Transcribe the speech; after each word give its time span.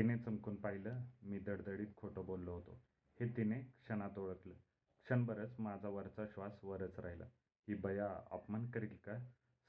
तिने 0.00 0.16
चमकून 0.16 0.54
पाहिलं. 0.56 1.00
मी 1.22 1.38
दडदडीत 1.38 1.86
खोटं 1.96 2.24
बोललो 2.26 2.52
होतो. 2.52 2.80
हे 3.20 3.26
तिने 3.36 3.58
क्षणात 3.60 4.18
ओळखलं. 4.18 4.54
क्षणभरच 5.04 5.58
माझा 5.58 5.88
वरचा 5.88 6.26
श्वास 6.26 6.60
वरच 6.62 6.98
राहिला. 7.00 7.24
ही 7.68 7.74
बया 7.74 8.06
अपमान 8.30 8.70
करील 8.70 8.96
का? 8.96 9.18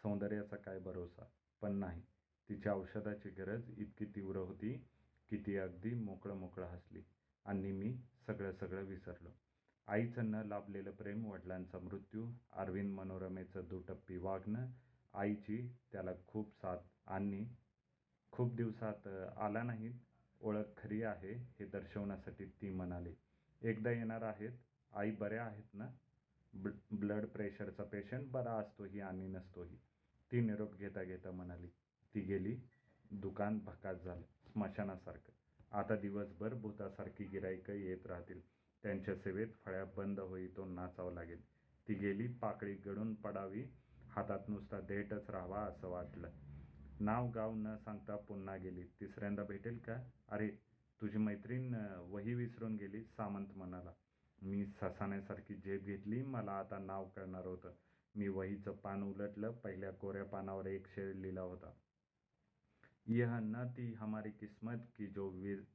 सौंदर्याचा 0.04 0.56
काय 0.56 0.80
भरोसा? 0.80 1.26
पण 1.62 1.72
नाही. 1.72 2.02
तिच्या 2.50 2.74
औषधाची 2.74 3.30
गरज 3.30 3.70
इतकी 3.78 4.06
तीव्र 4.06 4.38
होती 4.38 4.74
की 5.30 5.38
ती 5.38 5.58
अगदी 5.58 5.94
मोकळं 5.94 6.36
मोकळं 6.36 6.66
हसली 6.66 7.02
आणि 7.46 7.72
मी 7.72 7.94
सगळं 8.28 8.52
सगळं 8.52 8.84
विसरलो. 8.84 9.30
आईचं 9.88 10.32
न 10.32 10.36
लाभलेलं 10.36 10.92
प्रेम 10.92 11.26
वडिलांचा 11.26 11.80
मृत्यू 11.80 12.32
अरविंद 12.54 12.94
मनोरमेचं 12.94 13.68
दुटप्पी 13.70 14.18
वागणं 14.18 14.68
आईची 15.14 15.68
त्याला 15.92 16.12
खूप 16.28 16.54
साथ 16.54 16.78
आणि 17.08 17.46
खूप 18.32 18.56
दिवसात 18.56 19.08
आला 19.38 19.64
नाहीत 19.64 20.00
ओळख 20.42 20.66
खरी 20.78 21.04
आहे 21.04 21.34
हे 21.60 21.66
दर्शवण्यासाठी 21.66 22.46
ती 22.46 22.70
म्हणाली. 22.70 23.14
एकदा 23.62 23.92
येणार 23.92 24.22
आहेत. 24.22 24.52
आई 24.94 25.12
बऱ्या 25.12 25.44
आहेत 25.44 25.64
ना? 25.74 25.90
ब्लड 26.92 27.26
प्रेशरचा 27.26 27.84
पेशंट 27.84 28.32
बरा 28.32 28.52
असतोही 28.52 29.00
आणि 29.00 29.28
नसतोही. 29.28 29.78
ती 30.32 30.42
निरोप 30.42 30.76
घेता 30.76 31.04
घेता 31.04 31.32
म्हणाली. 31.32 31.68
ती 32.16 32.20
गेली. 32.20 32.58
दुकान 33.12 33.60
भकास 33.60 34.04
झालं. 34.04 34.22
स्मशानासारखं. 34.22 35.32
आता 35.72 35.96
दिवसभर 35.96 36.54
भूतासारखी 36.54 37.24
गिराईकं 37.24 37.74
येत 37.74 38.08
राहतील. 38.08 38.42
त्यांच्या 38.84 39.16
सेवेत 39.16 39.48
फळ्या 39.66 39.86
बंद 39.86 40.20
होई 40.20 40.48
तो 40.48 40.66
नाचावं 40.66 41.14
लागेल. 41.14 41.46
ती 41.88 41.94
गेली. 41.94 42.28
पाकळी 42.28 42.76
गडून 42.76 43.16
पडावी. 43.16 43.64
हातात 44.10 44.40
नुसता 44.48 44.80
देठच 44.80 45.30
राहावा 45.30 45.60
असं 45.60 45.88
वाटलं. 45.88 46.30
नाव 47.02 47.30
गाव 47.30 47.54
न 47.56 47.76
सांगता 47.78 48.16
पुन्हा 48.16 48.56
गेली. 48.56 48.84
तिसऱ्यांदा 49.00 49.44
भेटेल 49.44 49.78
का? 49.78 49.96
अरे 50.30 50.48
तुझी 51.02 51.18
मैत्रीण 51.18 51.76
वही 52.10 52.34
विसरून 52.34 52.76
गेली 52.76 53.04
सामंत 53.04 53.48
म्हणाला. 53.56 53.92
मी 54.42 54.66
ससाण्यासारखी 54.66 55.56
झेप 55.56 55.84
घेतली 55.84 56.22
मला 56.24 56.52
आता 56.52 56.78
नाव 56.78 57.08
करणार 57.16 57.46
होतं. 57.46 57.72
मी 58.16 58.28
वहीचं 58.28 58.72
पान 58.74 59.04
उलटलं 59.04 59.52
पहिल्या 59.52 59.92
कोऱ्या 59.92 60.24
पानावर 60.26 60.66
एक 60.66 60.88
शेर 60.88 61.14
लिहिला 61.16 61.42
होता. 61.42 61.72
यह 63.08 63.40
न 63.40 63.68
ती 63.78 63.94
हमारी 63.94 64.32
किस्मत 64.32 64.78
की 64.98 65.08
जो 65.08 65.30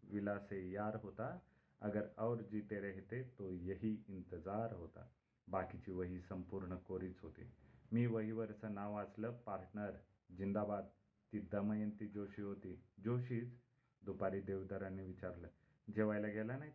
विलासे 0.04 0.70
यार 0.70 0.96
होता 0.96 1.38
अगर 1.80 2.06
और 2.18 2.42
जीते 2.42 2.80
रहते 2.80 3.22
तो 3.38 3.52
यही 3.52 4.04
इंतजार 4.08 4.72
होता. 4.72 5.06
बाकीची 5.48 5.90
वही 5.90 6.20
संपूर्ण 6.20 6.76
कोरीच 6.76 7.18
होती. 7.22 7.50
मी 7.92 8.06
वहीवरचं 8.06 8.74
नाव 8.74 8.94
वाचलं 8.94 9.32
पार्टनर 9.46 9.90
जिंदाबाद. 10.36 10.84
ती 11.32 11.38
दमयंती 11.38 12.06
जोशी 12.06 12.42
होती. 12.42 12.82
जोशीच 13.04 13.58
दुपारी 14.02 14.40
देवदारांनी 14.40 15.02
विचारलं 15.02 15.48
जेवायला 15.94 16.28
गेला 16.28 16.56
नाही? 16.56 16.72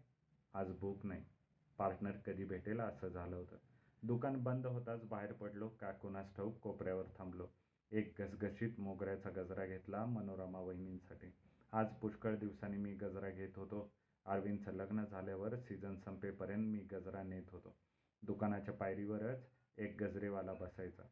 आज 0.53 0.71
भूक 0.79 1.05
नाही. 1.05 1.25
पार्टनर 1.77 2.11
कधी 2.11 2.45
भेटेल 2.45 2.79
असं 2.79 3.07
झालं 3.07 3.35
होतं. 3.35 3.57
दुकान 4.03 4.43
बंद 4.43 4.67
होताच 4.67 5.03
बाहेर 5.03 5.33
पडलो 5.33 5.69
का 5.69 5.91
कुणास 5.91 6.35
ठाऊक 6.35 6.59
कोपऱ्यावर 6.59 7.05
थांबलो. 7.17 7.47
एक 7.91 8.15
घसघशीत 8.19 8.79
मोगऱ्याचा 8.79 9.29
गजरा 9.29 9.65
घेतला 9.65 10.05
मनोरमा 10.05 10.59
वहिनींसाठी. 10.59 11.33
आज 11.71 11.87
पुष्कळ 12.01 12.35
दिवसांनी 12.35 12.77
मी 12.77 12.93
गजरा 12.93 13.29
घेत 13.29 13.49
होतो. 13.55 13.93
अरविंदचं 14.25 14.71
लग्न 14.71 15.05
झाल्यावर 15.05 15.55
सीझन 15.55 15.95
संपेपर्यंत 15.95 16.67
मी 16.67 16.79
गजरा 16.79 17.23
नेत 17.23 17.43
होतो. 17.51 17.75
दुकानाच्या 18.21 18.73
पायरीवरच 18.73 19.47
एक 19.77 20.03
गजरेवाला 20.03 20.53
बसायचा. 20.53 21.03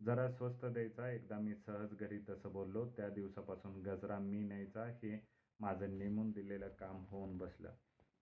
जरा 0.00 0.28
स्वस्त 0.28 0.64
द्यायचा 0.64 1.08
एकदा 1.10 1.38
मी 1.38 1.54
सहज 1.54 1.94
घरी 1.96 2.18
तसं 2.18 2.52
बोललो 2.52 2.84
त्या 2.96 3.08
दिवसापासून 3.08 3.80
गजरा 3.82 4.18
मी 4.18 4.42
न्यायचा 4.42 4.84
हे 5.02 5.18
माझं 5.60 5.98
नेमून 5.98 6.30
दिलेलं 6.30 6.68
काम 6.68 7.04
होऊन 7.04 7.36
बसलं. 7.38 7.74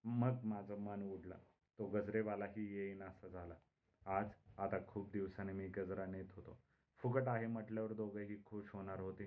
मग 0.05 0.45
माझं 0.45 0.79
मन 0.79 1.03
उडलं. 1.03 1.39
तो 1.79 1.87
गजरेवालाही 1.87 2.67
येईन 2.75 3.03
असं 3.03 3.29
झाला. 3.29 3.55
आज 4.07 4.31
आता 4.59 4.79
खूप 4.87 5.11
दिवसाने 5.13 5.53
मी 5.53 5.69
गजरा 5.69 6.07
नेत 6.07 6.33
होतो. 6.37 6.59
फुकट 7.01 7.29
आहे 7.29 7.47
म्हटल्यावर 7.47 7.93
दोघंही 7.93 8.37
खुश 8.47 8.71
होणार 8.73 9.01
होते. 9.01 9.27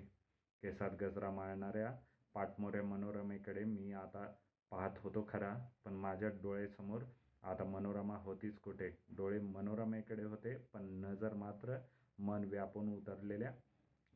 केसात 0.62 0.90
गजरा 1.00 1.30
माळणाऱ्या 1.30 1.92
पाठमोऱ्या 2.34 2.82
मनोरमेकडे 2.82 3.64
मी 3.64 3.92
आता 3.92 4.26
पाहत 4.72 4.98
होतो 4.98 5.26
खरा 5.28 5.54
पण 5.84 5.94
माझ्या 5.94 6.28
डोळेसमोर 6.42 7.02
आता 7.42 7.64
मनोरमा 7.64 8.16
होतीच 8.16 8.58
कुठे? 8.58 8.88
डोळे 9.08 9.38
मनोरमेकडे 9.40 10.24
होते 10.24 10.56
पण 10.72 10.88
नजर 11.04 11.34
मात्र 11.34 11.76
मन 12.18 12.44
व्यापून 12.44 12.88
उतरलेल्या 12.88 13.52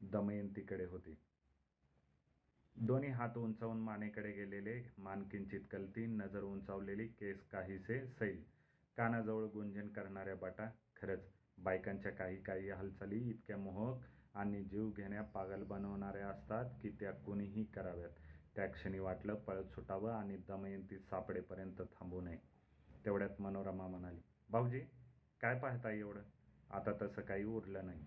दमयंतीकडे 0.00 0.84
होती. 0.84 1.14
दोन्ही 2.76 3.10
हात 3.10 3.36
उंचावून 3.38 3.80
मानेकडे 3.80 4.32
गेलेले 4.32 4.82
मान 4.98 5.28
किंचित 5.28 5.60
कलती 5.70 6.06
नजर 6.06 6.42
उंचावलेली 6.42 7.06
केस 7.08 7.42
काहीसे 7.42 8.06
सैल 8.08 8.42
कानाजवळ 8.96 9.44
गुंजन 9.44 9.88
करणाऱ्या 9.88 10.34
बाटा 10.34 10.70
खरंच 10.96 11.28
बायकांच्या 11.58 12.12
काही 12.12 12.42
काही 12.42 12.70
हालचाली 12.70 13.18
इतक्या 13.30 13.56
मोहक 13.56 14.04
आणि 14.34 14.64
जीव 14.64 14.90
घेण्या 14.90 15.22
पागल 15.22 15.62
बनवणाऱ्या 15.62 16.28
असतात 16.28 16.64
की 16.82 16.90
त्या 16.90 17.12
कुणीही 17.12 17.64
कराव्यात. 17.64 18.10
त्या 18.56 18.66
क्षणी 18.66 18.98
वाटलं 18.98 19.34
पळत 19.34 19.64
सुटावं 19.64 20.12
आणि 20.12 20.36
दमयंती 20.36 20.98
सापडेपर्यंत 20.98 21.82
थांबू 21.92 22.20
नये. 22.20 22.38
तेवढ्यात 23.04 23.40
मनोरमा 23.40 23.86
म्हणाली 23.86 24.20
भाऊजी 24.50 24.80
काय 25.40 25.58
पाहताय 25.58 25.98
एवढं? 25.98 26.22
आता 26.70 26.92
तसं 27.02 27.22
काही 27.22 27.44
उरलं 27.44 27.86
नाही. 27.86 28.06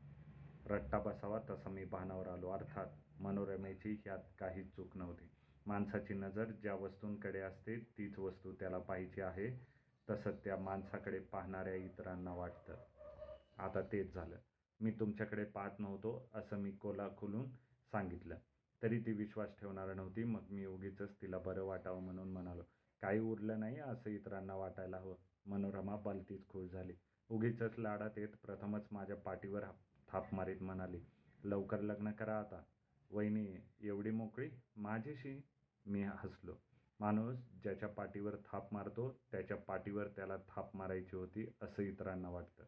रट्टा 0.65 0.99
बसावा 0.99 1.39
तसा 1.49 1.69
मी 1.69 1.85
भानावर 1.85 2.27
आलो. 2.27 2.49
अर्थात 2.49 2.87
मनोरमेची 3.19 4.01
ह्यात 4.05 4.19
काहीच 4.39 4.75
चूक 4.75 4.97
नव्हती. 4.97 5.29
माणसाची 5.65 6.13
नजर 6.13 6.45
ज्या 6.45 6.75
वस्तूंकडे 6.75 7.39
असते 7.39 7.79
तीच 7.79 8.19
वस्तू 8.19 8.53
त्याला 8.53 8.77
पाहिजे 8.77 9.21
आहे. 9.21 9.67
तसं 10.09 10.31
त्या 10.31 10.57
माणसाकडे 10.57 11.19
पाहणाऱ्या 11.19 11.75
इतरांना 11.75 12.33
वाटतं. 12.33 12.75
आता 13.57 13.81
तेच 13.81 14.13
झालं. 14.13 14.35
मी 14.79 14.91
तुमच्याकडे 14.91 15.43
पाहत 15.43 15.79
नव्हतो 15.79 16.29
असं 16.33 16.57
मी 16.57 16.71
कोला 16.71 17.09
खुलून 17.17 17.49
सांगितलं. 17.91 18.35
तरी 18.83 18.99
ती 18.99 19.11
विश्वास 19.11 19.59
ठेवणार 19.59 19.93
नव्हती. 19.93 20.23
मग 20.23 20.41
मी 20.49 20.65
उगीच 20.65 21.01
तिला 21.01 21.37
बरं 21.37 21.63
वाटावं 21.63 22.01
म्हणून 22.01 22.31
म्हणालो. 22.31 22.63
काही 23.01 23.19
उरलं 23.19 23.59
नाही 23.59 23.79
असं 23.79 24.09
इतरांना 24.09 24.55
वाटायला 24.55 24.97
हवं. 24.97 25.15
मनोरमा 25.45 25.95
बालतीच 25.95 26.47
खुश 26.47 26.71
झाली. 26.71 26.93
उगीच 27.29 27.61
लाडात 27.77 28.17
येत 28.17 28.29
प्रथमच 28.43 28.87
माझ्या 28.91 29.15
पाठीवर 29.15 29.63
थाप 30.07 30.33
मारीत 30.33 30.61
म्हणाली 30.61 30.99
लवकर 31.43 31.81
लग्न 31.81 32.11
करा 32.11 32.39
आता. 32.39 32.63
वहिनी 33.11 33.57
एवढी 33.81 34.11
मोकळी? 34.11 34.49
माझ्याशी? 34.75 35.41
मी 35.85 36.03
हसलो. 36.03 36.55
माणूस 36.99 37.37
ज्याच्या 37.63 37.89
पाठीवर 37.89 38.35
थाप 38.51 38.73
मारतो 38.73 39.11
त्याच्या 39.31 39.57
पाठीवर 39.57 40.07
त्याला 40.07 40.37
थाप 40.37 40.75
मारायची 40.75 41.15
होती 41.15 41.47
असं 41.61 41.83
इतरांना 41.83 42.29
वाटतं. 42.29 42.63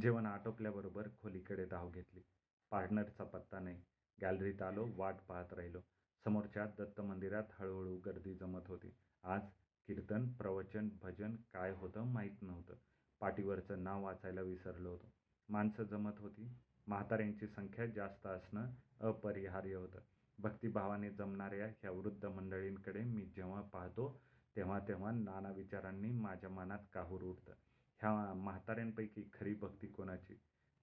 जेवण 0.00 0.26
आटोपल्याबरोबर 0.26 1.08
खोलीकडे 1.22 1.64
धाव 1.64 1.90
घेतली. 1.90 2.22
पार्टनरचा 2.70 3.24
पत्ता 3.24 3.58
नाही. 3.58 3.82
गॅलरीत 4.22 4.62
आलो 4.62 4.88
वाट 4.96 5.14
पाहत 5.28 5.52
राहिलो. 5.52 5.80
समोरच्या 6.24 6.66
दत्त 6.78 7.00
मंदिरात 7.00 7.44
हळूहळू 7.50 7.96
गर्दी 7.96 8.34
जमत 8.34 8.68
होती. 8.68 8.94
आज 9.22 9.40
कीर्तन 9.88 10.32
प्रवचन 10.32 10.88
भजन 11.02 11.36
काय 11.36 11.70
होतं 11.70 12.02
माहीत 12.02 12.42
नव्हतं. 12.42 12.74
पाठीवरचं 13.20 13.84
नाव 13.84 14.04
वाचायला 14.04 14.40
विसरलो 14.40 14.90
होतो. 14.90 15.12
माणसं 15.48 15.84
जमत 15.84 16.12
होती. 16.18 16.56
म्हाताऱ्यांची 16.86 17.46
संख्या 17.46 17.86
जास्त 17.86 18.26
असणं 18.26 18.70
अपरिहार्य 19.00 19.74
होतं. 19.74 19.98
भक्तिभावाने 20.38 21.10
जमणाऱ्या 21.10 21.66
ह्या 21.66 21.90
वृद्ध 21.90 22.26
मंडळींकडे 22.26 23.04
मी 23.04 23.26
जेव्हा 23.26 23.60
पाहतो 23.60 24.20
तेव्हा 24.56 24.78
तेव्हा 24.78 25.10
नाना 25.10 25.50
विचारांनी 25.50 26.10
माझ्या 26.10 26.50
मनात 26.50 26.78
काहूर 26.92 27.22
उठतं. 27.22 27.52
ह्या 28.00 28.34
म्हाताऱ्यांपैकी 28.34 29.30
खरी 29.32 29.54
भक्ती 29.54 29.86
कोणाची? 29.86 30.40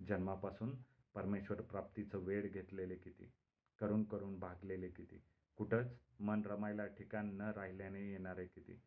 जन्मापासून 0.08 0.76
परमेश्वर 1.14 1.62
प्राप्तीचं 1.62 2.18
वेळ 2.18 2.52
घेतलेले 2.52 2.96
किती? 2.96 3.32
करून 3.80 4.04
करून 4.04 4.40
भागलेले 4.40 4.88
किती? 4.88 5.24
कुठंच 5.56 5.88
मन 6.20 6.42
रमायला 6.46 6.88
ठिकाण 6.88 7.26
न 7.26 7.42
राहिल्याने 7.42 8.12
येणारे 8.12 8.46
किती? 8.46 8.82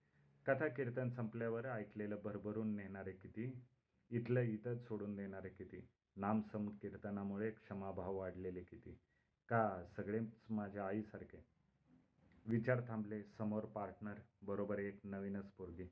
कथा 0.48 0.68
कीर्तन 0.68 1.10
संपल्यावर 1.10 1.66
ऐकलेलं 1.66 2.16
भरभरून 2.24 2.76
नेणारे 2.76 3.12
किती? 3.12 3.62
इथलं 4.10 4.40
इथंच 4.40 4.88
सोडून 4.88 5.16
देणारे 5.16 5.48
किती? 5.48 5.88
नाम 6.16 6.40
कीर्तनामुळे 6.68 7.50
क्षमाभाव 7.50 8.16
वाढलेले 8.16 8.60
किती? 8.60 8.98
का 9.48 9.84
सगळेच 9.96 10.42
माझ्या 10.50 10.86
आईसारखे? 10.86 11.44
विचार 12.46 12.80
थांबले 12.88 13.22
समोर 13.22 13.64
पार्टनर 13.64 14.14
बरोबर 14.42 14.78
एक 14.78 15.00
नवीनच 15.04 15.50
पोरगी. 15.50 15.86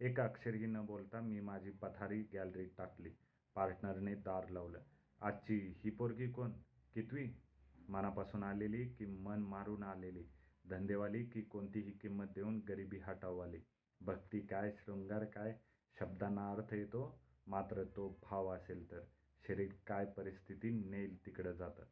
एक 0.00 0.20
अक्षरही 0.20 0.66
न 0.66 0.86
बोलता 0.86 1.20
मी 1.20 1.40
माझी 1.40 1.70
पथारी 1.70 2.22
गॅलरीत 2.22 2.68
टाकली. 2.78 3.10
पार्टनरने 3.54 4.14
दार 4.14 4.48
लावलं. 4.48 4.80
आजची 5.20 5.80
ही 5.84 5.90
पोरगी 5.90 6.30
कोण? 6.30 6.52
कितवी? 6.94 7.28
मनापासून 7.88 8.42
आलेली 8.42 8.88
की 8.88 9.06
मन 9.06 9.38
मारून 9.38 9.82
आलेली? 9.82 10.24
धंदेवाली 10.70 11.24
की 11.24 11.42
कोणतीही 11.42 11.90
किंमत 11.90 12.26
देऊन 12.34 12.60
गरिबी 12.68 12.98
हटाववाली? 12.98 13.58
भक्ती 14.00 14.40
काय 14.40 14.70
शृंगार 14.70 15.24
काय 15.24 15.58
शब्दांना 16.00 16.50
अर्थ 16.50 16.74
येतो 16.74 17.20
मात्र 17.46 17.84
तो 17.84 18.18
भाव 18.22 18.48
असेल 18.48 18.90
तर. 18.90 19.00
शरीर 19.48 19.72
काय 19.86 20.04
परिस्थिती 20.06 20.70
नेल 20.70 21.26
तिकडं 21.26 21.52
जातं. 21.52 21.82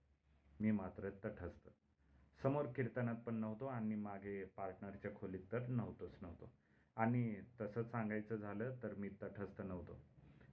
मी 0.60 0.70
मात्र 0.70 1.10
तटस्थ. 1.10 1.68
समोर 2.42 2.64
कीर्तनात 2.66 3.14
पण 3.26 3.34
नव्हतो 3.34 3.66
आणि 3.66 3.94
मागे 3.94 4.44
पार्टनरच्या 4.44 5.14
खोलीत 5.14 5.40
तर 5.52 5.66
नव्हतोच 5.66 6.14
नव्हतो. 6.22 6.52
आणि 6.96 7.36
तसं 7.60 7.82
सांगायचं 7.82 8.36
झालं 8.36 8.76
तर 8.82 8.94
मी 8.94 9.08
तटस्थ 9.08 9.62
नव्हतो. 9.62 10.00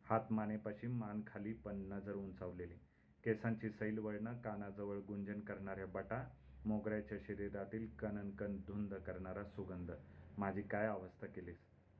हात 0.03 0.31
मानेपाशी 0.31 0.87
मान 0.87 1.21
खाली 1.27 1.53
पण 1.53 1.75
नजर 1.75 2.13
उंचावलेली. 2.13 2.75
केसांची 3.23 3.69
सैल 3.69 3.99
वळणं 3.99 4.41
कानाजवळ 4.41 4.97
गुंजन 4.97 5.39
करणाऱ्या 5.39 5.85
बटा 5.85 6.29
मोगऱ्याच्या 6.65 7.17
शरीरातील 7.27 7.87
कणनकण 7.95 8.57
धुंद 8.57 8.93
करणारा 8.93 9.43
सुगंध. 9.43 9.91
माझी 10.37 10.61
काय 10.61 10.87
अवस्था 10.87 11.27
केलीस? 11.27 11.57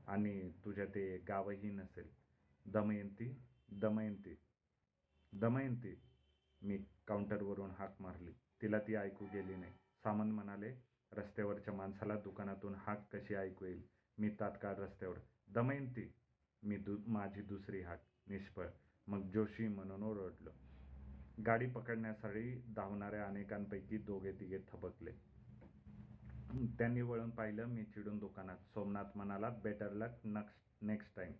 आणि 0.07 0.51
तुझ्या 0.65 0.85
ते 0.85 1.17
गावही 1.17 1.69
नसेल. 1.71 2.09
दमयंती 2.65 3.41
दमयंती 3.71 4.35
दमयंती. 5.33 6.01
मी 6.61 6.77
काउंटरवरून 7.07 7.71
हाक 7.71 8.01
मारली. 8.01 8.31
तिला 8.61 8.79
ती 8.79 8.95
ऐकू 8.95 9.25
गेली 9.25 9.55
नाही. 9.55 9.73
सामंत 10.03 10.33
म्हणाले 10.33 10.75
रस्त्यावरच्या 11.11 11.73
माणसाला 11.73 12.15
दुकानातून 12.15 12.75
हाक 12.75 13.15
कशी 13.15 13.35
ऐकू 13.35 13.65
येईल? 13.65 13.81
मी 14.17 14.29
तात्काळ 14.39 14.75
रस्त्यावर. 14.75 15.17
दमयंती. 15.53 16.13
मी 16.63 16.77
दु 16.77 16.97
माझी 17.07 17.41
दुसरी 17.41 17.81
हाक. 17.81 18.03
निष्फळ. 18.27 18.67
मग 19.07 19.29
जोशी 19.31 19.67
म्हणून 19.67 20.03
ओरडलो. 20.03 20.49
गाडी 21.45 21.65
पकडण्यासाठी 21.65 22.61
धावणाऱ्या 22.75 23.27
अनेकांपैकी 23.27 23.97
दोघे 23.97 24.31
तिघे 24.31 24.59
थबकले. 24.71 25.11
त्यांनी 26.51 27.01
वळून 27.01 27.29
पाहिलं 27.29 27.65
मी 27.65 27.83
चिडून 27.85 28.17
दुकानात. 28.19 28.57
सोमनाथ 28.73 29.03
म्हणाला 29.15 29.49
better 29.49 29.91
luck 29.93 30.25
next 30.25 30.83
next 30.83 31.15
time 31.15 31.31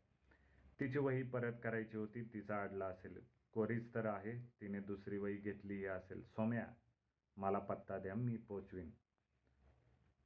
तिची 0.79 0.99
वही 0.99 1.23
परत 1.23 1.53
करायची 1.63 1.97
होती 1.97 2.23
तिचा 2.23 2.61
अडला 2.61 2.85
असेल. 2.85 3.19
कोरीच 3.53 3.93
तर 3.95 4.05
आहे 4.05 4.47
तिने 4.61 4.79
दुसरी 4.79 5.17
वही 5.17 5.37
घेतलीही 5.37 5.85
असेल. 5.85 6.23
सोम्या 6.23 6.65
मला 7.37 7.59
पत्ता 7.59 7.97
द्या 7.99 8.15
मी 8.15 8.37
पोचवीन. 8.37 8.91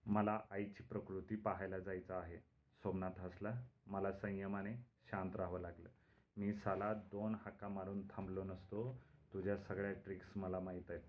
मला 0.06 0.40
आईची 0.52 0.84
प्रकृती 0.84 1.36
पाहायला 1.36 1.80
जायचं 1.80 2.14
आहे. 2.14 2.38
सोमनाथ 2.84 3.20
हसला. 3.20 3.62
मला 3.88 4.12
संयमाने 4.12 4.76
शांत 5.12 5.36
राहावं 5.36 5.60
लागलं. 5.60 5.90
मी 6.38 6.54
साला 6.54 6.94
दोन 6.94 7.36
हाका 7.36 7.68
मारून 7.68 8.08
थांबलो 8.08 8.44
नसतो. 8.44 9.02
तुझ्या 9.34 9.58
सगळ्या 9.58 9.94
ट्रिक्स 9.94 10.38
मला 10.38 10.60
माहीत 10.60 10.90
आहेत. 10.90 11.02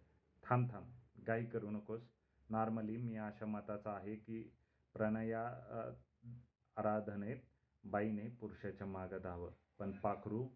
थांब 0.42 0.72
थांब. 0.72 0.86
गाई 1.26 1.44
करू 1.44 1.70
नकोस. 1.70 2.02
नॉर्मली 2.50 2.96
मी 2.96 3.16
अशा 3.16 3.46
मताचा 3.46 3.90
आहे 3.90 4.16
की 4.16 4.42
प्रणया 4.94 5.42
आराधनेत 6.76 7.36
बाईने 7.84 8.28
पुरुषाच्या 8.28 8.86
मागं 8.86 9.18
धावं. 9.22 9.52
पण 9.78 9.92
पाखरू 9.92 10.48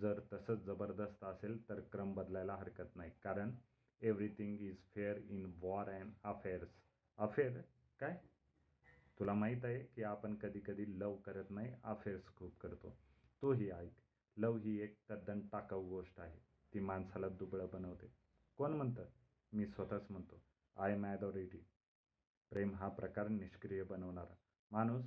जर 0.00 0.20
तसंच 0.32 0.58
जबरदस्त 0.58 1.24
असेल 1.24 1.68
तर 1.68 1.80
क्रम 1.80 2.14
बदलायला 2.14 2.54
हरकत 2.54 2.96
नाही. 2.96 3.10
कारण 3.22 3.50
everything 4.02 4.60
is 4.60 4.76
fair 4.94 5.16
in 5.16 5.52
war 5.60 5.88
and 5.88 6.12
affairs 6.24 6.68
affair 7.18 7.60
काय? 8.00 8.20
तुला 9.18 9.34
माहीत 9.34 9.64
आहे 9.64 9.78
की 9.84 10.02
आपण 10.02 10.34
कधी 10.34 10.60
कधी 10.66 11.00
लव 11.00 11.16
करत 11.16 11.50
नाही 11.50 11.72
अफेअर्स 11.84 12.34
खूप 12.36 12.58
करतो. 12.60 12.96
तोही 13.42 13.70
ऐक. 13.70 13.92
लव 14.36 14.56
ही 14.56 14.80
एक 14.80 14.98
तद्दन 15.10 15.40
टाकाऊ 15.40 15.88
गोष्ट 15.88 16.20
आहे. 16.20 16.38
ती 16.74 16.80
माणसाला 16.80 17.28
दुबळं 17.28 17.66
बनवते. 17.72 18.12
कोण 18.56 18.72
म्हणतं? 18.72 19.04
मी 19.52 19.66
स्वतःच 19.66 20.10
म्हणतो. 20.10 20.42
आय 20.76 20.92
एम 20.92 21.04
ॲथॉरिटी 21.06 21.58
प्रेम 22.52 22.74
हा 22.74 22.88
प्रकार 22.88 23.28
निष्क्रिय 23.28 23.82
बनवणारा. 23.82 24.34
माणूस 24.70 25.04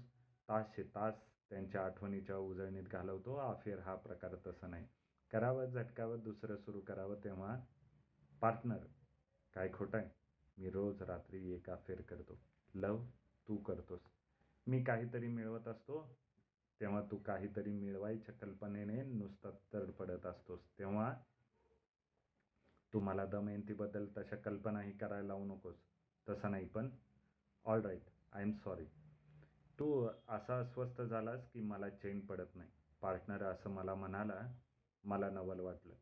तासशे 0.49 0.83
तास 0.83 1.13
त्यांच्या 1.49 1.81
आठवणीच्या 1.85 2.37
उजळणीत 2.37 2.83
घालवतो 2.83 3.35
अफेअर 3.35 3.79
हा 3.79 3.95
प्रकार 3.95 4.35
तसा 4.47 4.67
नाही. 4.67 4.85
करावं 5.31 5.65
झटकावं 5.65 6.23
दुसरं 6.23 6.57
सुरू 6.57 6.81
करावं 6.81 7.23
तेव्हा 7.23 7.55
पार्टनर 8.41 8.85
काय 9.53 9.69
खोटं 9.73 9.97
आहे? 9.97 10.09
मी 10.57 10.69
रोज 10.69 11.01
रात्री 11.01 11.51
एक 11.53 11.69
अफेअर 11.69 12.01
करतो. 12.01 12.39
लव 12.73 13.05
तू 13.47 13.57
करतोस. 13.57 14.01
मी 14.67 14.83
काहीतरी 14.83 15.27
मिळवत 15.27 15.67
असतो 15.67 16.01
तेव्हा 16.81 17.01
तू 17.11 17.17
काहीतरी 17.17 17.71
मिळवायच्या 17.71 18.35
कल्पनेने 18.35 19.01
नुसता 19.03 19.49
तडफडत 19.73 20.25
असतोस. 20.25 20.59
तेव्हा 20.79 21.13
तू 22.93 22.99
मला 22.99 23.25
दमयंतीबद्दल 23.25 24.07
तशा 24.17 24.35
कल्पनाही 24.35 24.91
करायला 24.91 25.27
लावू 25.27 25.45
नकोस. 25.45 25.75
तसं 26.29 26.51
नाही 26.51 26.65
पण 26.65 26.89
all 27.65 27.81
right 27.81 28.03
I 28.31 28.41
am 28.41 28.51
sorry 28.53 28.85
तू 29.79 30.07
असा 30.27 30.59
अस्वस्थ 30.59 31.01
झालास 31.01 31.47
की 31.51 31.61
मला 31.61 31.89
चैन 31.89 32.25
पडत 32.25 32.55
नाही. 32.55 32.69
पार्टनर 33.01 33.43
असं 33.43 33.69
मला 33.69 33.95
म्हणाला 33.95 34.55
मला 35.03 35.29
नवल 35.29 35.59
वाटलं. 35.59 35.93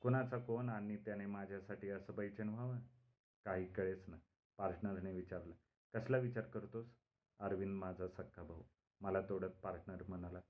कुणाचा 0.00 0.38
कोण 0.38 0.68
आणि 0.68 0.96
त्याने 0.96 1.26
माझ्यासाठी 1.26 1.90
असं 1.90 2.14
बैचेन 2.14 2.48
व्हावं? 2.48 2.78
काही 3.44 3.66
कळेच 3.66 4.08
ना. 4.08 4.16
पार्टनरने 4.58 5.12
विचारलं. 5.12 5.54
कसला 5.94 6.18
विचार 6.18 6.44
करतोस? 6.44 6.86
अरविंद 7.38 7.74
माझा 7.78 8.08
सख्खा 8.08 8.42
भाऊ. 8.42 8.62
मला 9.00 9.20
तोडत 9.20 9.50
पार्टनर 9.62 10.02
म्हणाला. 10.08 10.40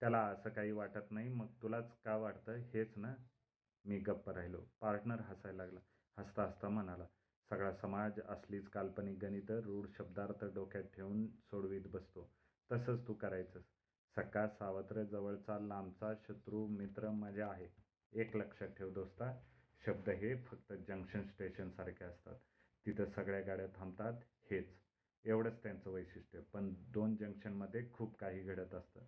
त्याला 0.00 0.18
असं 0.18 0.50
काही 0.50 0.72
वाटत 0.72 1.10
नाही 1.10 1.28
मग 1.28 1.46
तुलाच 1.62 1.96
का 2.04 2.16
वाटतं 2.16 2.52
हेच 2.52 2.98
ना? 2.98 3.14
मी 3.84 3.98
गप्प 3.98 4.30
राहिलो. 4.30 4.60
पार्टनर 4.80 5.20
हसायला 5.20 5.64
लागला. 5.64 5.80
हसता 6.18 6.42
हसता 6.42 6.68
म्हणाला 6.68 7.04
सगळा 7.50 7.72
समाज 7.72 8.20
असलीच 8.28 8.68
काल्पनिक 8.68 9.18
गणितं 9.22 9.60
रूढ 9.60 9.86
शब्दार्थ 9.98 10.44
डोक्यात 10.44 10.84
ठेवून 10.84 11.26
सोडवीत 11.28 11.86
बसतो. 11.86 12.30
तसंच 12.72 13.08
तू 13.08 13.14
करायचंस. 13.14 13.62
सकाळ 14.16 14.48
सावत्र 14.48 15.02
जवळचा 15.02 15.58
लांबचा 15.58 16.14
शत्रू 16.14 16.66
मित्र 16.66 17.10
मजा 17.10 17.48
आहे. 17.48 17.68
एक 18.12 18.36
लक्षात 18.36 18.68
ठेव 18.68 18.90
दोस्ता. 18.90 19.32
शब्द 19.86 20.08
हे 20.10 20.34
फक्त 20.42 20.72
जंक्शन 20.72 21.22
स्टेशनसारखे 21.22 22.04
असतात. 22.04 22.34
तिथं 22.86 23.04
सगळ्या 23.04 23.40
गाड्या 23.40 23.66
थांबतात. 23.76 24.12
हेच. 24.50 24.76
एवढंच 25.24 25.62
त्यांचं 25.62 25.90
वैशिष्ट्य. 25.90 26.40
पण 26.40 26.74
दोन 26.78 27.16
जंक्शनमध्ये 27.16 27.90
खूप 27.92 28.18
काही 28.18 28.40
घडत 28.40 28.74
असतं. 28.74 29.00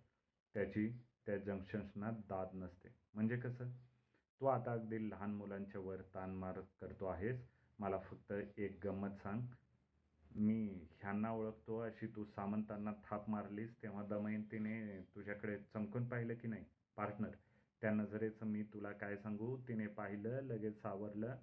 त्याची 0.53 0.89
त्या 1.25 1.37
जंक्शन्सना 1.37 2.11
दाद 2.11 2.47
नसते. 2.53 2.89
म्हणजे 3.13 3.37
कसं? 3.37 3.69
तू 4.41 4.45
आता 4.47 4.71
अगदी 4.73 5.09
लहान 5.09 5.33
मुलांच्या 5.35 5.81
वर 5.81 6.01
ताण 6.01 6.29
मारत 6.29 6.63
करतो 6.81 7.05
आहेस. 7.05 7.41
मला 7.79 7.97
फक्त 7.97 8.33
एक 8.57 8.79
गंमत 8.85 9.09
सांग. 9.09 9.41
मी 10.35 10.87
ह्यांना 11.01 11.31
ओळखतो 11.31 11.79
अशी 11.79 12.07
तू 12.07 12.25
सामंतांना 12.25 12.91
थाप 12.91 13.29
मारलीस 13.29 13.75
तेव्हा 13.83 14.03
दमयंतीने 14.03 15.01
तुझ्याकडे 15.15 15.57
चमकून 15.57 16.07
पाहिलं 16.07 16.33
की 16.33 16.47
नाही? 16.47 16.65
पार्टनर 16.97 17.29
त्या 17.81 17.91
नजरेचं 17.91 18.45
मी 18.45 18.63
तुला 18.63 18.91
काय 18.91 19.17
सांगू 19.17 19.57
तिने 19.67 19.87
पाहिलं 19.87 20.41
लगेच 20.41 20.81
सावरलं 20.81 21.35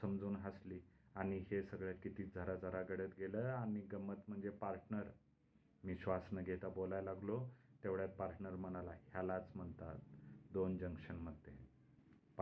समजून 0.00 0.36
हसली. 0.36 0.80
आणि 1.14 1.38
हे 1.50 1.62
सगळं 1.62 1.92
किती 1.92 2.24
जरा 2.24 2.54
जरा 2.54 2.82
घडत 2.82 3.18
गेलं 3.18 3.48
आणि 3.48 3.80
गंमत 3.80 4.16
म्हणजे 4.28 4.50
पार्टनर. 4.50 5.10
मी 5.84 5.96
श्वास 5.96 6.28
न 6.32 6.42
घेता 6.42 6.68
बोलायला 6.68 7.12
लागलो. 7.12 7.48
तेवढ्यात 7.84 8.08
पार्टनर 8.08 8.56
म्हणाला 8.56 8.90
ह्यालाच 8.90 9.52
म्हणतात 9.54 9.96
दोन 10.52 10.78
जंक्शनमध्ये. 10.78 11.63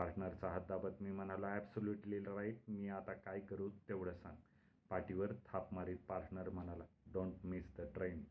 पार्टनरचा 0.02 0.48
हात 0.48 0.60
दाबत 0.68 1.02
मी 1.02 1.10
म्हणालो 1.12 1.46
ॲब्सोल्युटली 1.46 2.18
राईट 2.18 2.62
मी 2.68 2.88
आता 2.88 3.12
काय 3.12 3.40
करू 3.40 3.68
तेवढं 3.88 4.14
सांग. 4.14 4.36
पाठीवर 4.90 5.32
थाप 5.46 5.72
मारीत 5.74 5.98
पार्टनर 6.08 6.48
म्हणाला 6.48 6.84
डोंट 7.12 7.44
मिस 7.44 7.70
द 7.76 7.80
ट्रेन 7.94 8.22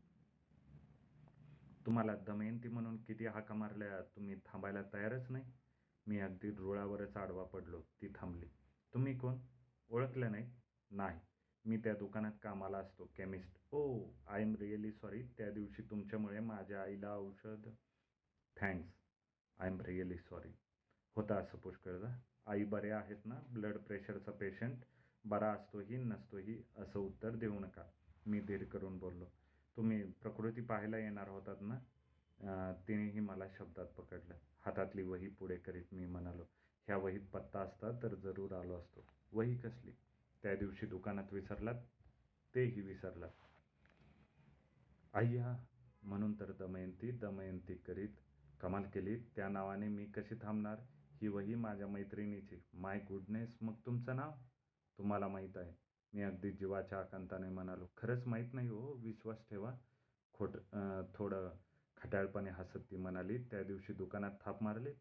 तुम्हाला 1.86 2.16
दमयंती 2.16 2.68
म्हणून 2.68 2.96
किती 3.02 3.26
हाका 3.26 3.54
मारल्या? 3.54 4.00
तुम्ही 4.16 4.36
थांबायला 4.46 4.82
तयारच 4.92 5.30
नाही. 5.30 5.44
मी 6.06 6.20
अगदी 6.20 6.50
रुळावरच 6.50 7.16
आडवा 7.16 7.44
पडलो 7.44 7.80
ती 8.02 8.08
थांबली. 8.14 8.46
तुम्ही 8.92 9.18
कोण? 9.18 9.38
ओळखलं 9.90 10.32
नाही? 10.32 10.50
नाही 10.90 11.18
मी 11.64 11.76
त्या 11.76 11.94
दुकानात 11.94 12.32
कामाला 12.42 12.78
असतो 12.78 13.10
chemist. 13.16 13.58
Oh 13.72 14.10
I 14.26 14.42
am 14.42 14.54
really 14.54 14.92
sorry 14.92 15.22
त्या 15.38 15.50
दिवशी 15.50 15.82
तुमच्यामुळे 15.82 16.40
माझ्या 16.40 16.82
आईला 16.82 17.16
औषध. 17.16 17.68
Thanks 18.56 18.92
I 19.58 19.68
am 19.68 19.80
really 19.80 20.18
sorry 20.18 20.52
होता 21.16 21.34
असं 21.34 21.58
पुष्कळदा 21.58 22.08
आई 22.46 22.64
बऱ्या 22.64 22.98
आहेत 22.98 23.26
ना? 23.26 23.34
ब्लड 23.52 23.76
प्रेशरचा 23.78 24.32
पेशंट 24.32 24.84
बरा 25.24 25.50
असतोही 25.52 25.96
नसतोही 25.96 26.62
असं 26.76 26.98
उत्तर 26.98 27.34
देऊ 27.36 27.58
नका. 27.60 27.82
मी 28.26 28.40
धीर 28.40 28.64
करून 28.64 28.98
बोललो. 28.98 29.24
तुम्ही 29.76 30.02
प्रकृती 30.22 30.60
पाहायला 30.60 30.98
येणार 30.98 31.28
होतात 31.28 31.56
ना? 31.60 31.78
तिनेही 32.88 33.20
मला 33.20 33.44
शब्दात 33.58 33.86
पकडलं. 33.98 34.34
हातातली 34.64 35.02
वही 35.02 35.28
पुढे 35.28 35.56
करीत 35.56 35.92
मी 35.92 36.06
म्हणालो 36.06 36.44
ह्या 36.88 36.96
वहीत 36.96 37.20
पत्ता 37.32 37.60
असता 37.60 37.90
तर 38.02 38.14
जरूर 38.14 38.52
आलो 38.52 38.74
असतो. 38.74 39.04
वही 39.32 39.56
कसली? 39.56 39.92
त्या 40.42 40.54
दिवशी 40.54 40.86
दुकानात 40.86 41.32
विसरलात? 41.32 41.82
तेही 42.54 42.80
विसरलात. 42.80 43.30
अय्या 45.14 45.56
म्हणून 46.02 46.32
तर 46.40 46.52
दमयंती 46.52 47.10
दमयंती 47.10 47.74
करीत 47.74 48.20
कमाल 48.60 48.84
केली 48.84 49.16
त्या 49.36 49.48
नावाने 49.48 49.88
मी 49.88 50.04
कशी 50.06 50.34
थांबणार? 50.42 50.80
ही 51.22 51.28
वही 51.28 51.54
माझ्या 51.54 51.86
मैत्रिणीची. 51.86 52.56
माय 52.74 52.98
गुडनेस 52.98 53.56
मग 53.60 53.74
तुमचं 53.86 54.16
नाव? 54.16 54.32
तुम्हाला 54.98 55.28
माहीत 55.28 55.56
आहे. 55.56 55.72
मी 56.12 56.22
अगदी 56.22 56.50
जीवाच्या 56.50 56.98
आकांताने 56.98 57.48
म्हणालो. 57.48 57.86
खरंच 57.96 58.26
माहीत 58.26 58.54
नाही 58.54 58.68
हो 58.68 58.92
विश्वास 58.92 59.44
ठेवा. 59.50 59.72
खोट 60.32 60.56
थोडं 61.14 61.50
खट्याळपणे 61.96 62.50
हसत 62.50 62.78
ती 62.90 62.96
म्हणाली 62.96 63.38
त्या 63.38 63.62
दिवशी 63.62 63.92
दुकानात 63.92 64.30
थाप 64.44 64.62
मारलीत? 64.62 64.94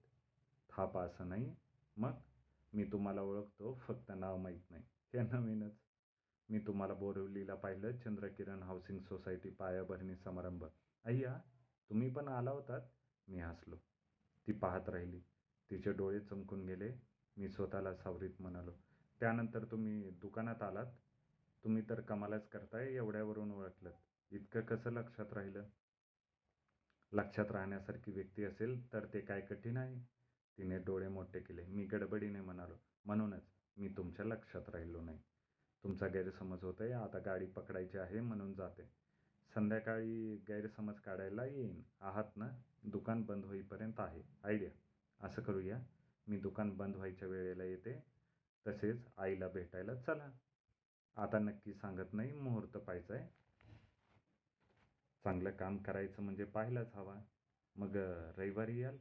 थाप 0.69 0.97
असं 0.97 1.29
नाही. 1.29 1.55
मग? 1.97 2.11
मी 2.73 2.83
तुम्हाला 2.83 3.21
ओळखतो 3.21 3.73
फक्त 3.87 4.11
नाव 4.15 4.37
माहीत 4.37 4.71
नाही. 4.71 4.83
हे 5.13 5.21
नवीनच. 5.21 5.79
मी 6.49 6.59
तुम्हाला 6.59 6.93
बोरिवलीला 6.93 7.55
पाहिलं 7.55 7.97
चंद्रकिरण 7.97 8.63
हाऊसिंग 8.63 8.99
सोसायटी 8.99 9.49
पायाभरणी 9.49 10.15
समारंभ. 10.15 10.65
अय्या 11.05 11.39
तुम्ही 11.89 12.09
पण 12.09 12.27
आला 12.27 12.51
होतात? 12.51 12.81
मी 13.27 13.39
हसलो. 13.39 13.75
ती 14.47 14.51
पाहत 14.51 14.89
राहिली. 14.89 15.21
तिचे 15.71 15.91
डोळे 15.91 16.19
चमकून 16.19 16.65
गेले. 16.65 16.91
मी 17.37 17.49
स्वतःला 17.49 17.93
सावरीत 17.95 18.29
म्हणालो 18.39 18.71
त्यानंतर 19.19 19.65
तुम्ही 19.65 20.09
दुकानात 20.11 20.63
आलात? 20.63 20.85
तुम्ही 21.63 21.83
तर 21.89 22.01
कमालच 22.01 22.47
करताय 22.49 22.93
एवढ्यावरून 22.95 23.51
ओळखलं 23.51 23.91
इतकं 24.31 24.61
कसं 24.61 24.91
लक्षात 24.91 25.33
राहिलं? 25.33 25.63
लक्षात 27.13 27.51
राहण्यासारखी 27.51 28.11
व्यक्ती 28.11 28.43
असेल 28.43 28.93
तर 28.93 29.05
ते 29.05 29.21
काय 29.21 29.41
कठीण 29.41 29.77
आहे? 29.77 29.99
तिने 30.57 30.77
डोळे 30.77 31.07
मोठे 31.07 31.39
केले. 31.39 31.65
मी 31.65 31.85
गडबडीने 31.85 32.41
म्हणालो 32.41 32.75
म्हणूनच 33.05 33.43
मी 33.77 33.87
तुमच्या 33.87 34.25
लक्षात 34.25 34.69
राहिलो 34.69 35.01
नाही. 35.01 35.19
तुमचा 35.83 36.07
गैरसमज 36.07 36.63
होतोय 36.63 36.91
आता 36.91 37.19
गाडी 37.19 37.45
पकडायची 37.45 37.97
आहे 37.97 38.19
म्हणून 38.19 38.53
जाते. 38.53 38.83
संध्याकाळी 39.55 40.35
गैरसमज 40.47 40.99
काढायला 40.99 41.45
येईन. 41.45 41.81
आहात 42.01 42.37
ना? 42.37 42.49
दुकान 42.83 43.21
बंद 43.21 43.45
होईपर्यंत 43.45 43.99
आहे. 43.99 44.21
आयडिया. 44.43 44.69
असं 45.23 45.41
करूया. 45.41 45.79
मी 46.27 46.37
दुकान 46.37 46.77
बंद 46.77 46.95
व्हायच्या 46.95 47.27
वेळेला 47.27 47.63
येते. 47.63 48.03
तसेच 48.67 49.07
आईला 49.17 49.47
भेटायला 49.47 49.95
चला. 49.95 50.31
आता 51.15 51.39
नक्की 51.39 51.73
सांगत 51.73 52.13
नाही 52.13 52.33
मुहूर्त 52.33 52.69
पाहायचा 52.69 53.13
आहे. 53.13 53.29
चांगलं 55.23 55.51
काम 55.51 55.77
करायचं 55.77 56.23
म्हणजे 56.23 56.45
पाहायलाच 56.45 56.95
हवा. 56.95 57.15
मग 57.75 57.95
रविवारी 58.37 58.81
याल? 58.81 58.97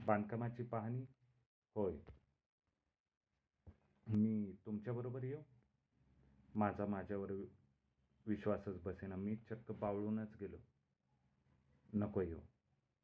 बांधकामाची 0.00 0.62
पाहणी? 0.62 1.06
होय. 1.74 1.98
मी 4.06 4.56
तुमच्याबरोबर 4.66 5.24
येऊ? 5.24 5.42
माझा 6.54 6.86
माझ्यावर 6.86 7.30
वि- 7.30 7.48
विश्वासच 8.26 8.82
बसेना. 8.82 9.16
मी 9.16 9.36
चक्क 9.36 9.72
बावळूनच 9.72 10.36
गेलो. 10.40 10.56
नको 11.94 12.20
येऊ. 12.20 12.40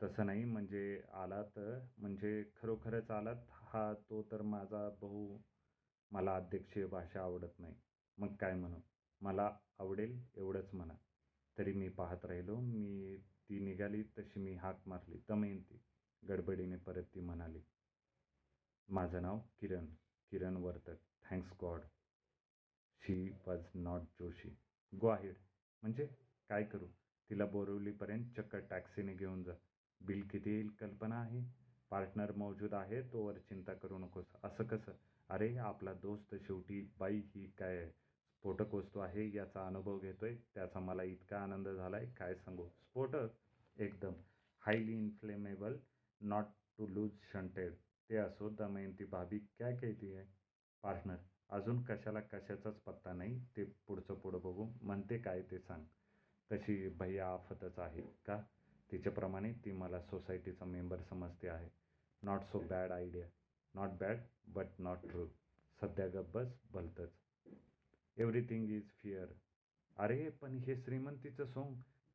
तसं 0.02 0.26
नाही. 0.26 0.44
म्हणजे 0.44 1.00
आलात 1.14 1.58
म्हणजे 1.98 2.42
खरोखरच 2.56 3.10
आलात 3.10 3.44
हा 3.72 3.92
तो 4.10 4.22
तर 4.32 4.42
माझा 4.42 4.88
भाऊ 5.00 5.38
मला 6.10 6.34
अध्यक्षीय 6.36 6.86
भाषा 6.86 7.20
आवडत 7.20 7.58
नाही. 7.58 7.74
मग 8.18 8.34
काय 8.36 8.54
म्हणू? 8.54 8.80
मला 9.20 9.50
आवडेल 9.78 10.18
एवढंच 10.36 10.74
म्हणा. 10.74 10.94
तरी 11.58 11.72
मी 11.72 11.88
पाहत 11.88 12.24
राहिलो. 12.24 12.58
मी 12.60 13.16
ती 13.48 13.58
निघाली 13.58 14.02
तशी 14.18 14.40
मी 14.40 14.54
हाक 14.54 14.88
मारली. 14.88 15.18
दमयंती 15.28 15.78
गडबडीने 16.22 16.76
परत 16.76 17.04
ती 17.14 17.20
म्हणाली 17.20 17.60
माझं 18.88 19.22
नाव 19.22 19.38
Kiran. 19.60 19.86
Kiran 20.30 20.56
Vartak 20.56 20.96
thanks 21.30 21.52
God 21.60 21.80
she 23.02 23.14
was 23.46 23.66
not 23.74 24.02
Joshi. 24.20 24.54
Go 24.92 25.14
म्हणजे 25.82 26.06
काय 26.48 26.64
करू? 26.64 26.86
तिला 27.30 27.46
बोरवलीपर्यंत 27.46 28.32
चक्क 28.36 28.56
टॅक्सीने 28.70 29.14
घेऊन 29.14 29.42
जा. 29.42 29.52
बिल 30.06 30.22
किती 30.28 30.50
येईल 30.50 30.68
कल्पना 30.80 31.20
आहे. 31.20 31.42
पार्टनर 31.90 32.32
मौजूद 32.32 32.74
आहे. 32.74 33.02
तोवर 33.02 33.38
चिंता 33.38 33.74
करू 33.74 33.98
नकोस. 33.98 34.26
असं 34.44 34.64
कसं? 34.64 34.92
अरे 35.30 35.56
आपला 35.56 35.92
दोस्त 35.94 36.34
शेवटी 36.34 36.80
बाई 36.98 37.20
ही 37.34 37.46
काय 37.58 37.86
स्फोटक 37.88 38.74
वस्तू 38.74 39.00
आहे 39.00 39.30
याचा 39.34 39.66
अनुभव 39.66 39.98
घेतोय. 39.98 40.36
त्याचा 40.54 40.80
मला 40.80 41.02
इतका 41.02 41.38
आनंद 41.38 41.68
झाला 41.68 41.96
आहे 41.96 42.06
काय 42.18 42.34
सांगू? 42.34 42.68
स्फोटक? 42.68 43.28
एकदम. 43.76 44.12
Highly 44.62 44.92
inflammable 44.92 45.76
not 46.20 46.44
to 46.78 46.86
lose 46.88 47.10
shunted 47.32 47.74
ते 48.10 48.16
असो 48.16 48.48
दमयंती 48.48 49.04
भाभी 49.04 49.38
काय 49.38 49.76
कहती 49.76 50.14
आहे 50.14 50.26
पार्टनर 50.82 51.16
अजून 51.50 51.82
कशाला 51.84 52.20
कशाचाच 52.20 52.80
पत्ता 52.80 53.12
नाही. 53.12 53.38
ते 53.56 53.64
पुढचं 53.86 54.14
पुढं 54.14 54.38
बघू. 54.38 54.66
म्हणते 54.82 55.18
काय 55.18 55.42
ते 55.42 55.58
सांग. 55.58 55.84
तशी 56.50 56.88
भैया 56.88 57.28
आफतच 57.28 57.78
आहे 57.78 58.02
का? 58.26 58.42
तिच्याप्रमाणे 58.92 59.52
ती 59.64 59.72
मला 59.72 60.00
सोसायटीचा 60.00 60.64
मेंबर 60.64 61.00
समजते 61.00 61.48
आहे. 61.48 61.68
Not 62.22 62.42
so 62.42 62.58
bad 62.60 62.92
idea 62.92 63.26
not 63.74 63.90
bad 64.00 64.20
but 64.54 64.66
not 64.78 65.06
true 65.10 65.26
सध्या 65.80 66.06
गब्बस 66.08 66.52
भलतंच 66.72 67.10
एव्हरीथिंग 68.16 68.70
इज 68.70 68.88
फिअर 68.98 69.32
अरे 69.96 70.28
पण 70.40 70.56
हे 70.58 70.76
श्रीमंतीचं 70.76 71.46
सोंग 71.46 71.74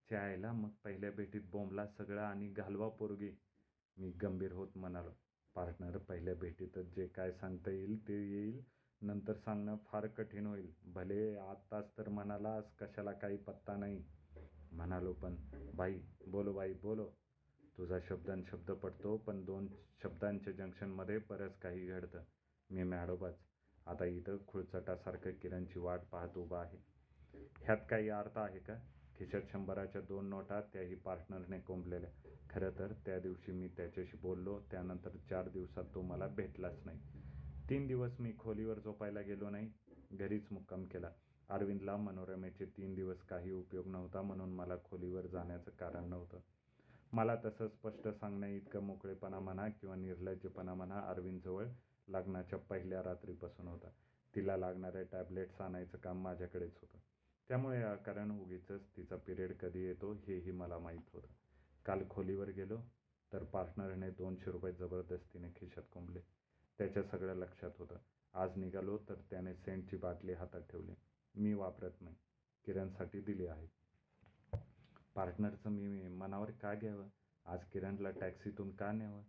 चायला 0.10 0.52
मग 0.54 0.70
पहिल्या 0.84 1.12
भेटीत 1.12 1.42
बोंबला 1.52 1.86
सगळं 1.88 2.22
आणि 2.22 2.48
घालवा 2.48 2.88
पोरगी. 2.90 3.32
मी 3.98 4.12
गंभीर 4.22 4.52
होत 4.52 4.78
म्हणालो. 4.78 5.12
पार्टनर 5.56 5.98
पहिल्या 5.98 6.36
भेटीतच 6.36 6.94
जे 6.96 7.08
काय 7.08 7.32
सांगता 7.32 7.72
येईल 7.72 8.08
ते 8.08 8.14
येईल. 8.32 8.62
नंतर 9.02 9.34
सांगणं 9.34 9.76
फार 9.86 10.08
कठीण 10.08 10.46
होईल. 10.46 10.72
भले 10.86 11.36
आत्ताच 11.38 11.98
तर 11.98 12.10
म्हणालास 12.10 12.72
कशाला 12.80 13.12
काही 13.12 13.38
पत्ता 13.38 13.76
नाही. 13.78 14.04
म्हणालो 14.78 15.14
पण 15.14 15.36
बाई 15.76 16.00
बोलो 16.28 16.54
बाई 16.54 16.74
बोलो. 16.74 17.10
तुझा 17.78 18.00
शब्दान 18.10 18.44
शब्द 18.44 18.72
पडतो 18.72 19.18
पण 19.18 19.46
दोन 19.46 19.68
शब्दांच्या 20.04 20.54
जंक्शनमध्ये 20.54 21.18
बरंच 21.18 21.60
काही 21.60 21.88
घडतं. 21.88 22.24
मी 22.70 22.84
मॅडोबाच. 22.84 23.36
आता 23.86 24.06
इथं 24.06 24.38
खुळचटासारखं 24.48 25.32
किरणची 25.32 25.80
वाट 25.80 26.00
पाहत 26.12 26.38
उभा 26.38 26.62
आहे. 26.62 26.78
ह्यात 27.62 27.78
काही 27.90 28.10
अर्थ 28.10 28.38
आहे 28.38 28.60
का? 28.60 28.74
खिशात 29.16 29.42
शंभराच्या 29.52 30.02
दोन 30.02 30.26
नोटा 30.26 30.62
त्याही 30.62 30.96
पार्टनरने 30.96 31.60
कोंबलेल्या. 31.60 32.10
खरं 32.50 32.70
तर 32.80 32.94
त्या 33.06 33.20
दिवशी 33.20 33.52
मी 33.52 33.68
त्याच्याशी 33.68 34.18
बोललो 34.18 34.60
त्यानंतर 34.72 35.10
चार 35.10 35.50
दिवसात 35.50 35.84
तो 35.96 36.02
मला 36.02 36.28
भेटलाच 36.28 36.82
नाही. 36.86 37.00
तीन 37.70 37.88
दिवस 37.88 38.20
मी 38.20 38.34
खोलीवर 38.40 38.80
झोपायला 38.80 39.22
गेलो 39.22 39.50
नाही. 39.50 39.72
घरीच 40.12 40.48
मुक्काम 40.52 40.86
केला. 40.86 41.12
अरविंदला 41.50 41.98
मनोरमेचे 41.98 42.66
तीन 42.66 42.96
दिवस 42.96 43.22
काही 43.22 43.52
उपयोग 43.52 43.88
नव्हता 43.88 44.22
म्हणून 44.22 44.54
मला 44.54 44.76
खोलीवर 44.84 45.28
जाण्याचं 45.28 45.72
कारण 45.72 46.10
नव्हतं. 46.10 46.40
मला 47.14 47.36
तसं 47.46 47.68
स्पष्ट 47.68 48.08
सांगण्या 48.08 48.50
इतकं 48.50 48.84
मोकळेपणा 48.84 49.40
म्हणा 49.40 49.68
किंवा 49.70 49.96
निर्लज्जपणा 49.96 50.74
म्हणा 50.74 51.00
अरविंदजवळ 51.00 51.66
लग्नाच्या 52.08 52.60
पहिल्या 52.60 53.04
रात्रीपासून 53.04 53.68
होता. 53.68 53.90
तिला 54.36 54.58
लागणाऱ्या 54.58 55.04
टॅबलेट्स 55.04 55.62
आणायचं 55.62 55.98
काम 55.98 56.22
माझ्याकडेच 56.22 56.78
होतं. 56.82 56.98
त्यामुळे 57.48 57.96
कारण 57.96 58.42
उगीच 58.42 58.72
तिचा 58.72 59.16
पिरियड 59.16 59.54
कधी 59.54 59.86
येतो 59.86 60.14
हेही 60.14 60.52
मला 60.52 60.78
माहीत 60.78 61.10
होतं. 61.14 61.28
काल 61.86 62.04
खोलीवर 62.10 62.50
गेलो 62.50 62.78
तर 63.34 63.44
पार्टनरने 63.44 64.10
दोनशे 64.10 64.52
रुपये 64.52 64.74
जबरदस्तीने 64.74 65.48
खिशात 65.56 65.84
कोंबले. 65.94 66.20
त्याच्या 66.78 67.04
सगळं 67.04 67.36
लक्षात 67.36 67.72
होतं. 67.78 67.96
आज 68.34 68.58
निघालो 68.58 68.98
तर 69.10 69.16
त्याने 69.30 69.54
सेंटची 69.54 69.98
बाटली 69.98 70.34
हातात 70.34 70.62
ठेवली. 70.62 70.94
मी 71.38 71.54
वापरत 71.54 71.92
नाही. 72.02 72.16
किरणसाठी 72.66 73.22
दिली 73.22 73.48
आहे. 73.48 73.68
पार्टनरचं 75.16 75.70
मी 75.70 76.08
मनावर 76.08 76.52
का 76.52 76.74
घ्यावं? 76.74 77.08
आज 77.46 77.66
किरणला 77.66 78.10
टॅक्सीतून 78.12 78.76
का 78.76 78.92
न्यावं? 78.92 79.24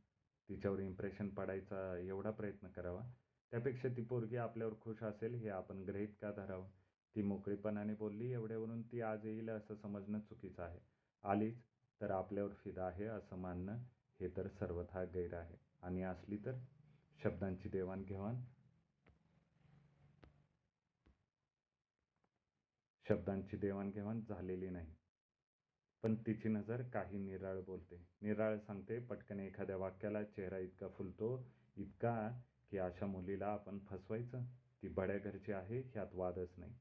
तिच्यावर 0.49 0.81
इम्प्रेशन 0.81 1.29
पडायचा 1.29 1.97
एवढा 1.97 2.31
प्रयत्न 2.31 2.69
करावा? 2.69 3.03
त्यापेक्षा 3.51 3.89
ती 3.89 4.03
पोरगी 4.03 4.37
आपल्यावर 4.37 4.75
खुश 4.81 5.03
असेल 5.03 5.35
हे 5.35 5.49
आपण 5.49 5.79
गृहीत 5.79 6.09
का 6.21 6.31
धरावं? 6.31 6.69
ती 7.17 7.23
मोकळीपणाने 7.23 7.95
बोलली 7.95 8.33
एवढ्यावरून 8.33 8.83
ती 8.83 9.01
आज 9.01 9.27
येईल 9.27 9.51
असं 9.51 9.75
समजणं 9.75 10.21
चुकीचं 10.21 10.63
आहे. 10.63 10.81
आलीच 11.23 11.63
तर 12.01 12.11
आपल्यावर 12.11 12.53
फिदा 12.53 12.87
आहे 12.87 13.05
असं 13.05 13.37
मानणं 13.37 13.79
हे 14.21 14.29
तर 14.37 14.49
सर्वथा 14.49 15.05
गैर 15.05 15.35
आहे. 15.35 15.57
आणि 15.83 16.03
असली 16.03 16.37
तर? 16.37 16.53
शब्दांची 17.23 17.69
देवाणघेवाण 17.69 18.37
शब्दांची 23.09 23.57
देवाणघेवाण 23.57 24.21
झालेली 24.29 24.69
नाही. 24.69 24.95
पण 26.03 26.15
तिची 26.15 26.49
नजर 26.49 26.83
काही 26.83 27.19
निराळ 27.19 27.61
बोलते. 27.61 28.07
निराळ 28.23 28.59
सांगते 28.59 28.99
पटकन 28.99 29.41
एखाद्या 29.41 29.77
वाक्याला 29.77 30.25
चेहरा 30.25 30.59
इतका 30.59 30.89
फुलतो 30.89 31.49
इतका 31.77 32.41
की 32.71 32.79
अशा 32.79 33.07
मुलीला 33.07 33.47
आपण 33.47 33.79
फसवायचं. 33.79 34.45
ती 34.83 34.89
बड्या 34.89 35.19
घरची 35.19 35.53
आहे 35.53 35.81
ह्यात 35.81 36.07
वादच 36.13 36.55
नाही. 36.59 36.75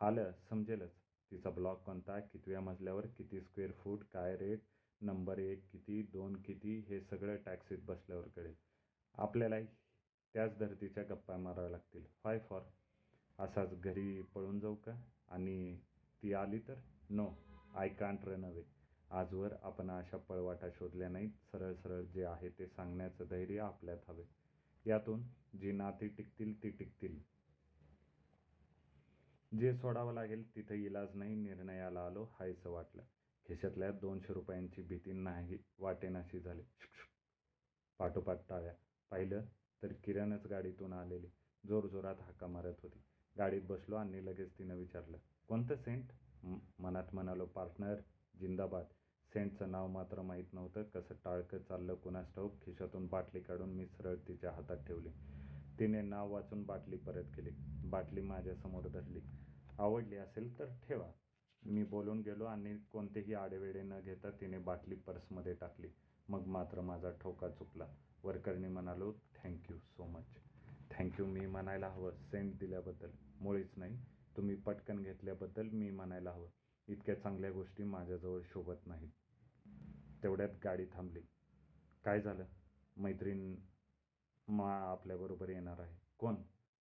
आलं 0.00 0.32
समजेलच. 0.50 0.92
तिचा 1.30 1.50
ब्लॉक 1.50 1.82
कोणता? 1.82 2.20
कितव्या 2.20 2.60
मजल्यावर 2.60 3.06
किती 3.06 3.40
स्क्वेअर 3.40 3.72
फूट? 3.72 4.04
काय 4.12 4.36
रेट? 4.36 4.60
नंबर 5.00 5.38
एक 5.38 5.68
किती? 5.70 6.02
दोन 6.02 6.42
किती? 6.42 6.78
हे 6.78 7.00
सगळं 7.00 7.36
टॅक्सीत 7.36 7.78
बसल्यावर 7.82 8.28
कळेल. 8.28 8.54
आपल्याला 9.14 9.60
त्याच 10.34 10.58
धर्तीच्या 10.58 11.04
गप्पा 11.04 11.36
माराव्या 11.36 11.70
लागतील. 11.70 12.04
फाय 12.22 12.38
फॉर 12.38 12.62
असाच 13.38 13.80
घरी 13.80 14.22
पळून 14.22 14.60
जाऊ 14.60 14.74
का? 14.74 14.92
आणि 15.28 15.76
ती 16.22 16.32
आली 16.32 16.58
तर? 16.58 16.74
No 17.10 17.28
I 17.74 17.88
can't 17.88 18.24
run 18.24 18.44
away 18.44 18.62
आजवर 19.10 19.52
आपण 19.62 19.90
अशा 19.90 20.16
पळवाटा 20.16 20.68
शोधल्या 20.70 21.08
नाहीत. 21.08 21.30
सरळ 21.52 21.74
सरळ 21.74 22.02
जे 22.04 22.24
आहे 22.24 22.48
ते 22.48 22.66
सांगण्याचं 22.66 23.28
धैर्य 23.28 23.58
आपल्यात 23.58 23.98
हवे. 24.08 24.24
यातून 24.86 25.22
जी 25.58 25.72
नाती 25.72 26.08
टिकतील 26.08 26.62
ती 26.62 26.70
टिकतील. 26.70 27.18
जे 29.52 29.74
सोडावं 29.74 30.14
लागेल 30.14 30.54
तिथे 30.56 30.76
इलाज 30.86 31.14
नाही 31.14 31.34
निर्णयाला 31.34 32.06
आलो 32.06 32.24
हायसं 32.40 32.70
वाटलं. 32.70 33.02
खिशातल्या 33.46 33.90
दोनशे 33.92 34.32
रुपयांची 34.32 34.82
भीती 34.82 35.12
नाही 35.12 35.58
वाटेनाशी 35.78 36.40
झाली. 36.40 36.62
पाठोपाठ 37.98 38.48
टाळ्या. 38.48 38.74
पाहिलं 39.10 39.44
तर 39.82 39.92
किरणच 40.04 40.46
गाडीतून 40.46 40.92
आलेली. 40.92 41.28
जोरजोरात 41.64 42.20
हाका 42.20 42.46
मारत 42.46 42.74
होती. 42.82 43.02
गाडीत 43.38 43.62
बसलो 43.62 43.96
आणि 43.96 44.26
लगेच 44.26 44.58
तिनं 44.58 44.74
विचारलं 44.74 45.16
कोणतं 45.48 45.76
सेंट? 45.76 46.04
म- 46.44 46.58
मनात 46.78 47.04
म्हणालो 47.12 47.46
पार्टनर 47.46 47.94
जिंदाबाद. 48.40 48.84
सेंटचं 49.32 49.70
नाव 49.70 49.86
मात्र 49.86 50.22
माहीत 50.22 50.44
नव्हतं 50.52 50.82
कसं 50.82 51.14
टाळकं 51.24 51.58
चाललं 51.58 51.94
कुणास 51.94 52.34
ठाऊक 52.34 52.62
खिशातून 52.62 53.06
बाटली 53.06 53.40
काढून 53.40 53.68
मी 53.68 53.86
सरळ 53.86 54.14
तिच्या 54.28 54.50
हातात 54.50 54.76
ठेवली. 54.76 55.08
तिने 55.78 56.02
नाव 56.02 56.32
वाचून 56.32 56.62
बाटली 56.62 56.96
परत 56.96 57.24
केली. 57.36 57.50
बाटली 57.84 58.20
माझ्यासमोर 58.20 58.88
धरली. 58.88 59.20
आवडली 59.78 60.16
असेल 60.16 60.58
तर 60.58 60.66
ठेवा. 60.88 61.10
मी 61.62 61.84
बोलून 61.84 62.20
गेलो 62.20 62.44
आणि 62.44 62.78
कोणतेही 62.92 63.34
आडेवेडे 63.34 63.82
न 63.82 64.00
घेता 64.00 64.30
तिने 64.30 64.58
बाटली 64.58 64.94
पर्समध्ये 64.94 65.54
टाकली. 65.54 65.88
मग 66.28 66.46
मात्र 66.46 66.80
माझा 66.80 67.10
ठोका 67.10 67.48
चुकला. 67.48 67.86
वरकरणी 68.24 68.68
म्हणालो 68.68 69.12
thank you 69.44 69.78
so 69.78 70.04
much. 70.04 70.26
Thank you 70.98 71.26
मी 71.26 71.46
म्हणायला 71.46 71.88
हवं. 71.88 72.12
सेंट 72.14 72.58
दिल्याबद्दल. 72.58 73.10
मुळीच 73.40 73.70
नाही. 73.76 74.04
तुम्ही 74.36 74.54
पटकन 74.54 75.02
घेतल्याबद्दल 75.02 75.68
मी 75.68 75.90
म्हणायला 75.90 76.30
हवं. 76.30 76.48
इतक्या 76.88 77.20
चांगल्या 77.20 77.52
गोष्टी 77.52 77.84
माझ्याजवळ 77.84 78.40
शोभत 78.44 78.86
नाहीत. 78.86 79.10
तेवढ्यात 80.22 80.48
गाडी 80.64 80.86
थांबली. 80.92 81.20
काय 82.04 82.20
झालं? 82.20 82.44
मैत्रीण 82.96 83.56
मा 84.48 84.76
आपल्याबरोबर 84.76 85.48
येणार 85.48 85.80
आहे. 85.80 85.98
कोण? 86.18 86.34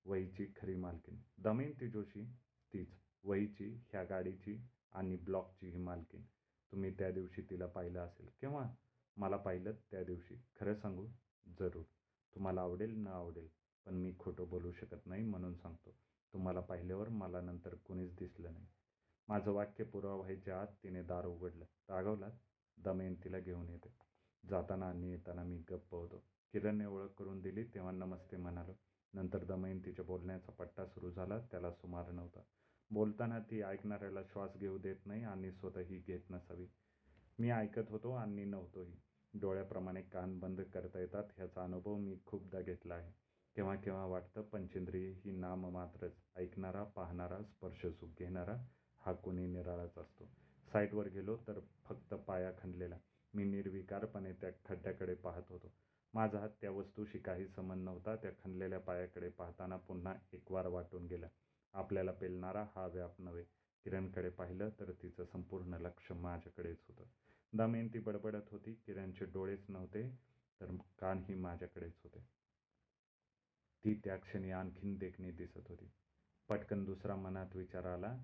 वहीची 0.06 0.54
खरी 0.56 0.76
मालकीण. 0.76 1.16
दमयंती 1.38 1.88
जोशी? 1.88 2.26
तीच. 2.74 2.88
वहीची 3.24 3.76
ह्या 3.90 4.04
गाडीची 4.04 4.58
आणि 4.92 5.16
ब्लॉकची 5.16 5.70
ही 5.70 5.78
मालकीण. 5.78 6.22
तुम्ही 6.72 6.94
त्या 7.00 7.12
दिवशी 7.12 7.42
तिला 7.42 7.66
पाहिलं 7.66 8.00
असेल 8.00 8.30
केव्हा 8.42 8.74
मला 9.18 9.38
पाहिलं 9.38 9.72
त्या 9.92 10.04
दिवशी. 10.04 10.36
खरं 10.60 10.76
सांगू? 10.76 11.08
जरूर. 11.60 11.84
तुम्हाला 12.36 12.62
आवडेल 12.62 12.96
न 12.98 13.08
आवडेल. 13.08 13.63
पण 13.86 13.94
मी 13.94 14.14
खोटं 14.20 14.50
बोलू 14.50 14.72
शकत 14.72 15.08
नाही 15.08 15.24
म्हणून 15.24 15.56
सांगतो. 15.56 15.96
तुम्हाला 16.34 16.60
पाहिल्यावर 16.60 17.10
मला 17.10 17.42
नंतर 17.42 17.76
कुणीच 17.76 18.16
दिसलं 18.16 18.54
नाही. 18.54 18.68
माझं 19.28 19.52
वाक्य 19.52 19.84
पुरावा 19.84 20.16
व्हायच्या 20.16 20.62
आत 20.62 20.68
तिने 20.84 21.04
दार 21.04 21.26
उघडलं. 21.26 21.66
रागवलात 21.90 22.32
दमयंतीला 22.78 23.40
घेऊन 23.40 23.70
येते. 23.70 23.94
जाताना 24.50 24.86
आणि 24.86 25.12
येताना 25.12 25.44
मी 25.44 25.58
गप्प 25.58 25.96
होतो. 25.96 26.24
किरणने 26.52 26.86
ओळख 26.86 27.10
करून 27.10 27.42
दिली 27.42 27.64
तेव्हा 27.64 27.92
नमस्ते 27.92 28.38
म्हणालो. 28.38 28.74
नंतर 29.14 29.44
दमयंतीच्या 29.44 30.06
बोलण्याचा 30.06 30.52
पट्टा 30.52 30.86
सुरू 30.86 31.12
झाला 31.12 31.40
त्याला 31.40 31.72
सुमार 31.72 32.12
नव्हता. 32.12 32.42
बोलताना 32.92 33.40
ती 33.40 33.62
ऐकणाऱ्याला 33.62 34.24
श्वास 34.24 34.58
घेऊ 34.58 34.78
देत 34.78 34.96
नाही 35.06 35.24
आणि 35.24 35.52
स्वतःही 35.52 36.00
घेत 36.08 36.20
नसावी. 36.30 36.68
मी 37.40 37.50
ऐकत 37.50 37.90
होतो 37.90 38.12
आणि 38.12 38.46
नव्हतोही. 38.46 38.96
डोळ्याप्रमाणे 39.34 40.02
कान 40.02 40.40
बंद 40.40 40.62
करता 40.62 41.00
येतात 41.00 41.24
ह्याचा 41.36 41.64
अनुभव 41.64 41.98
मी 41.98 42.18
खूपदा 42.26 42.62
घेतला 42.62 42.94
आहे. 42.94 43.23
केव्हा 43.56 43.76
केव्हा 43.76 44.06
वाटतं 44.06 44.42
पंचेंद्रिय 44.42 45.12
ही 45.12 45.32
नाम 45.32 45.70
मात्रच 45.70 46.12
ऐकणारा 46.36 46.84
पाहणारा 46.84 47.44
स्पर्शसुख 47.44 48.08
घेणारा 48.20 48.58
हा 49.06 49.14
कोणी 49.14 49.48
निराळाच 49.48 49.98
असतो. 49.98 50.30
साईटवर 50.74 51.08
गेलो 51.08 51.38
तर 51.38 51.60
फक्त 51.86 52.14
पाया 52.14 52.52
खणलेला. 52.52 52.98
मी 53.34 53.44
निर्विकारपणे 53.44 54.34
त्या 54.34 54.50
खड्ड्याकडे 54.66 55.14
पाहत 55.14 55.44
होतो. 55.50 55.72
माझा 56.14 56.40
हात 56.40 56.50
त्या 56.62 56.72
वस्तूशी 56.72 57.20
काही 57.20 57.48
संबंध 57.48 57.84
नव्हता. 57.84 58.16
त्या 58.16 58.32
खणलेल्या 58.32 58.80
पायाकडे 58.80 59.30
पाहताना 59.30 59.78
पुन्हा 59.78 60.16
एकवार 60.34 60.68
वाटून 60.68 61.06
गेला. 61.06 61.28
आपल्याला 61.74 62.12
पेलणारा 62.12 62.66
हा 62.76 62.88
व्याप 62.88 63.22
नव्हे. 63.22 63.44
किरणकडे 63.84 64.30
पाहिलं 64.30 64.70
तर 64.80 64.92
तिचं 64.92 65.26
संपूर्ण 65.26 65.74
लक्ष 65.74 66.12
माझ्याकडेच 66.12 66.78
होतं. 66.88 67.04
दमयंती 67.58 68.00
बडबडत 68.00 68.50
होती. 68.52 68.74
किरणचे 68.74 69.26
डोळेच 69.26 69.66
नव्हते 69.70 70.20
तर 70.62 70.66
कानही 71.00 71.36
माझ्याकडेच 71.36 71.94
होते. 72.04 72.43
ती 73.86 73.94
त्या 74.04 74.18
क्षणी 74.18 74.52
आणखीन 74.52 74.98
देखणी 74.98 75.32
दिसत 75.32 75.68
होती. 75.70 75.90
पटकन 76.50 76.84
दुसरा 76.86 77.16
मनात 77.16 77.56
विचार 77.56 77.86
आला 77.86 78.18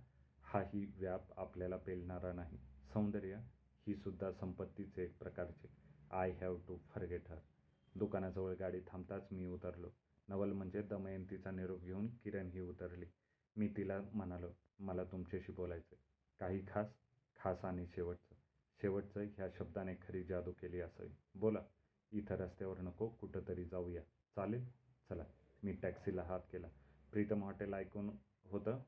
हाही 0.44 0.86
व्याप 0.86 1.40
आपल्याला 1.40 1.78
पेलणारा 1.78 2.34
नाही. 2.34 2.58
सौंदर्य 2.94 3.40
ही 3.88 3.96
सुद्धा 3.96 4.32
संपत्तीच 4.32 5.00
एक 5.00 5.18
प्रकारचे. 5.18 5.68
I 6.12 6.32
have 6.32 6.58
to 6.68 6.78
forget 6.90 7.28
her 7.30 7.38
दुकानाजवळ 7.96 8.54
गाडी 8.54 8.80
थांबताच 8.88 9.28
मी 9.32 9.46
उतरलो. 9.46 9.90
नवल 10.28 10.52
म्हणजे 10.52 10.82
दमयंतीचा 10.82 11.52
निरोप 11.52 11.84
घेऊन 11.84 12.08
किरण 12.16 12.48
ही 12.48 12.60
उतरली. 12.60 13.06
मी 13.56 13.68
तिला 13.78 14.02
म्हणालो 14.14 14.50
मला 14.80 15.04
तुमच्याशी 15.04 15.52
बोलायचं 15.52 15.96
काही 16.40 16.62
खास 16.68 16.88
खास 17.36 17.66
आणि 17.66 17.86
शेवटचं. 17.88 18.36
शेवटचं 18.82 19.24
ह्या 19.24 19.48
शब्दाने 19.58 19.96
खरी 19.96 20.24
जादू 20.24 20.52
केली 20.52 20.80
असावी. 20.82 21.10
बोला 21.36 21.60
इथं 22.12 22.36
रस्त्यावर 22.36 22.80
नको 22.80 23.10
कुठंतरी 23.10 23.66
जाऊया. 23.66 24.02
चालेल? 24.36 24.66
चला. 25.10 25.24
मी 25.64 25.72
टॅक्सीला 25.72 26.24
हात 26.24 26.40
केला. 26.52 26.68
प्रीतम 27.12 27.44
हॉटेल 27.44 27.74
ऐकून 27.74 28.10
होतं 28.46 28.80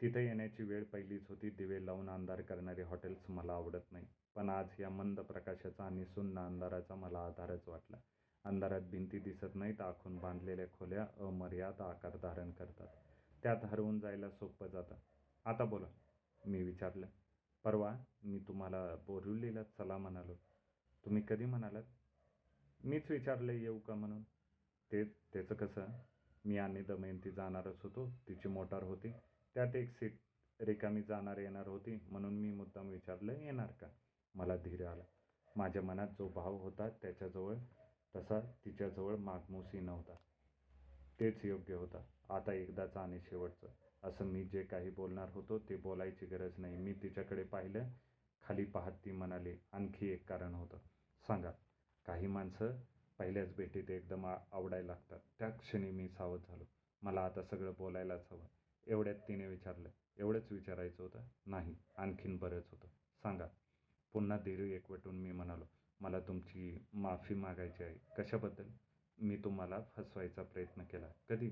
तिथं 0.00 0.18
येण्याची 0.18 0.62
वेळ 0.62 0.84
पहिलीच 0.84 1.28
होती. 1.28 1.50
दिवे 1.50 1.86
लावून 1.86 2.10
अंधार 2.10 2.40
करणारे 2.40 2.82
हॉटेल्स 2.82 3.30
मला 3.30 3.52
आवडत 3.52 3.92
नाही. 3.92 4.06
पण 4.34 4.48
आज 4.48 4.66
या 4.78 4.90
मंद 4.90 5.20
प्रकाशाचा 5.20 5.84
आणि 5.84 6.04
सुन्न 6.04 6.38
अंधाराचा 6.38 6.94
मला 6.94 7.26
आधारच 7.26 7.68
वाटला. 7.68 7.96
अंधारात 8.44 8.80
भिंती 8.80 9.18
दिसत 9.18 9.54
नाहीत. 9.54 9.80
आखून 9.80 10.18
बांधलेल्या 10.18 10.66
खोल्या 10.66 11.06
अमर्याद 11.20 11.80
आकार 11.80 12.16
धारण 12.16 12.50
करतात. 12.50 12.86
त्यात 13.42 13.64
हरवून 13.64 14.00
जायला 14.00 14.30
सोपं 14.30 14.66
जातं. 14.66 14.94
आता 15.44 15.64
बोला. 15.64 15.86
मी 16.46 16.62
विचारलं. 16.62 17.06
परवा 17.64 17.96
मी 18.22 18.38
तुम्हाला 18.38 18.94
बोरिवलीला 18.94 19.62
चला 19.62 19.98
म्हणालो. 19.98 20.34
तुम्ही 21.04 21.22
कधी 21.28 21.44
म्हणालात? 21.44 21.82
मीच 22.84 23.10
विचारलं 23.10 23.52
येऊ 23.52 23.78
का 23.78 23.94
म्हणून. 23.94 24.22
ते 24.92 25.04
त्याचं 25.04 25.54
कसं 25.54 25.86
मी 26.44 26.58
आणि 26.58 26.82
दमयंती 26.82 27.30
जाणारच 27.30 27.80
होतो 27.82 28.10
तिची 28.28 28.48
मोटार 28.48 28.82
होती. 28.82 29.12
त्यात 29.54 29.76
एक 29.76 29.90
सीट 29.92 30.18
रिकामी 30.60 31.02
जाणार 31.02 31.38
येणार 31.38 31.66
होती 31.66 31.98
म्हणून 32.10 32.38
मी 32.38 32.50
मुद्दाम 32.50 32.88
विचारलं 32.88 33.32
येणार 33.32 33.70
का? 33.80 33.86
मला 34.34 34.56
धीर 34.56 34.86
आला. 34.86 35.04
माझ्या 35.56 35.82
मनात 35.82 36.08
जो 36.18 36.28
भाव 36.28 36.56
होता 36.56 36.88
त्याच्याजवळ 36.88 37.54
तसा 38.16 38.40
तिच्याजवळ 38.64 39.16
मागमूसही 39.16 39.80
नव्हता. 39.80 40.14
तेच 41.20 41.44
योग्य 41.44 41.74
होता. 41.74 42.02
आता 42.30 42.52
एकदाचं 42.52 43.00
आणि 43.00 43.20
शेवटचं. 43.20 43.66
असं 44.02 44.24
मी 44.24 44.44
जे 44.44 44.62
काही 44.62 44.90
बोलणार 44.90 45.28
होतो 45.28 45.58
ते 45.58 45.76
बोलायची 45.76 46.26
गरज 46.26 46.58
नाही. 46.58 46.76
मी 46.76 46.92
तिच्याकडे 46.92 47.42
पाहिलं 47.44 47.88
खाली 48.42 48.64
पाहत 48.64 48.92
ती 49.04 49.12
म्हणाली 49.12 49.56
आणखी 49.72 50.08
एक 50.08 50.28
कारण 50.28 50.54
होतं. 50.54 50.78
सांगा 51.26 51.50
काही 52.06 52.26
माणसं 52.26 52.76
पहिल्याच 53.18 53.56
भेटीत 53.56 53.90
एकदम 53.90 54.26
आ 54.26 54.36
आवडायला 54.52 54.86
लागतात. 54.86 55.18
त्या 55.38 55.50
क्षणी 55.50 55.90
मी 55.90 56.08
सावध 56.08 56.40
झालो. 56.48 56.64
मला 57.02 57.20
आता 57.20 57.42
सगळं 57.42 57.72
बोलायलाच 57.78 58.26
हवं. 58.30 58.46
एवढ्यात 58.86 59.16
तिने 59.28 59.46
विचारलं 59.46 59.88
एवढंच 60.18 60.52
विचारायचं 60.52 61.02
होतं? 61.02 61.22
नाही 61.46 61.74
आणखीन 61.96 62.36
बरंच 62.36 62.68
होतं. 62.70 62.86
सांगा. 63.22 63.46
पुन्हा 64.12 64.38
धीर 64.38 64.60
एकवटून 64.60 65.16
मी 65.16 65.32
म्हणालो 65.32 65.64
मला 66.00 66.20
तुमची 66.20 66.86
माफी 66.92 67.34
मागायची 67.34 67.84
आहे. 67.84 67.94
कशाबद्दल? 68.18 68.68
मी 69.18 69.36
तुम्हाला 69.36 69.80
फसवायचा 69.96 70.42
प्रयत्न 70.42 70.82
केला. 70.82 71.08
कधी? 71.28 71.50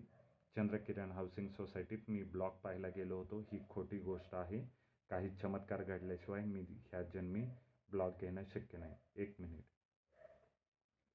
चंद्रकिरण 0.56 1.10
हाऊसिंग 1.10 1.48
सोसायटीत 1.48 1.98
मी 2.08 2.22
ब्लॉक 2.22 2.60
पाहायला 2.64 2.88
गेलो 2.88 3.18
होतो. 3.18 3.40
ही 3.40 3.58
खोटी 3.70 3.98
गोष्ट 3.98 4.34
आहे. 4.34 4.64
काही 5.10 5.30
चमत्कार 5.30 5.82
घडल्याशिवाय 5.82 6.44
मी 6.44 6.60
ह्या 6.60 7.02
जन्मी 7.02 7.42
ब्लॉक 7.90 8.20
घेणं 8.20 8.44
शक्य 8.44 8.78
नाही. 8.78 8.94
एक 9.16 9.34
मिनिट. 9.38 9.64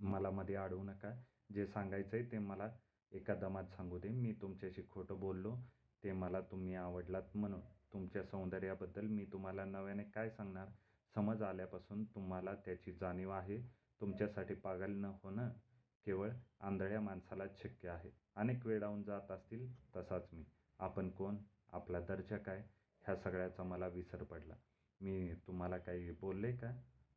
मला 0.02 0.30
मध्ये 0.30 0.56
अडवू 0.56 0.84
नका. 0.84 1.12
जे 1.54 1.66
सांगायचं 1.66 2.18
आहे 2.18 2.32
ते 2.32 2.38
मला 2.38 2.70
एका 3.12 3.36
दमात 3.36 3.64
सांगू 3.64 4.00
दे. 4.00 4.10
मी 4.10 4.34
तुमच्याशी 4.34 4.82
खोटं 4.90 5.20
बोललो 5.20 5.56
ते 6.04 6.12
मला 6.12 6.42
तुम्ही 6.42 6.76
आवडलात 6.76 7.36
म्हणून. 7.36 7.62
तुमच्या 7.94 8.24
सौंदर्याबद्दल 8.24 9.08
मी 9.08 9.26
तुम्हाला 9.26 9.66
नव्याने 9.66 10.04
काय 10.04 10.30
सांगणार? 10.30 10.68
समज 11.16 11.42
आल्यापासून 11.42 12.04
तुम्हाला 12.06 12.56
त्याची 12.56 12.92
जाणीव 12.92 13.30
आहे. 13.30 13.62
तुमच्यासाठी 14.02 14.54
पागल 14.54 14.92
न 14.92 15.06
होणं 15.06 15.50
केवळ 16.06 16.30
आंधळ्या 16.60 17.02
माणसालाच 17.02 17.62
शक्य 17.62 17.90
आहे. 17.90 18.12
अनेक 18.36 18.66
वेळाहून 18.66 19.04
जात 19.04 19.32
असतील 19.32 19.68
तसाच 19.96 20.30
मी. 20.34 20.44
आपण 20.80 21.10
कोण? 21.10 21.38
आपला 21.74 22.00
दर्जा 22.00 22.38
काय? 22.38 22.64
ह्या 23.06 23.16
सगळ्याचा 23.16 23.64
मला 23.64 23.88
विसर 23.88 24.24
पडला. 24.24 24.54
मी 25.02 25.34
तुम्हाला 25.48 25.78
काही 25.78 26.12
बोलले 26.12 26.52
का? 26.52 26.72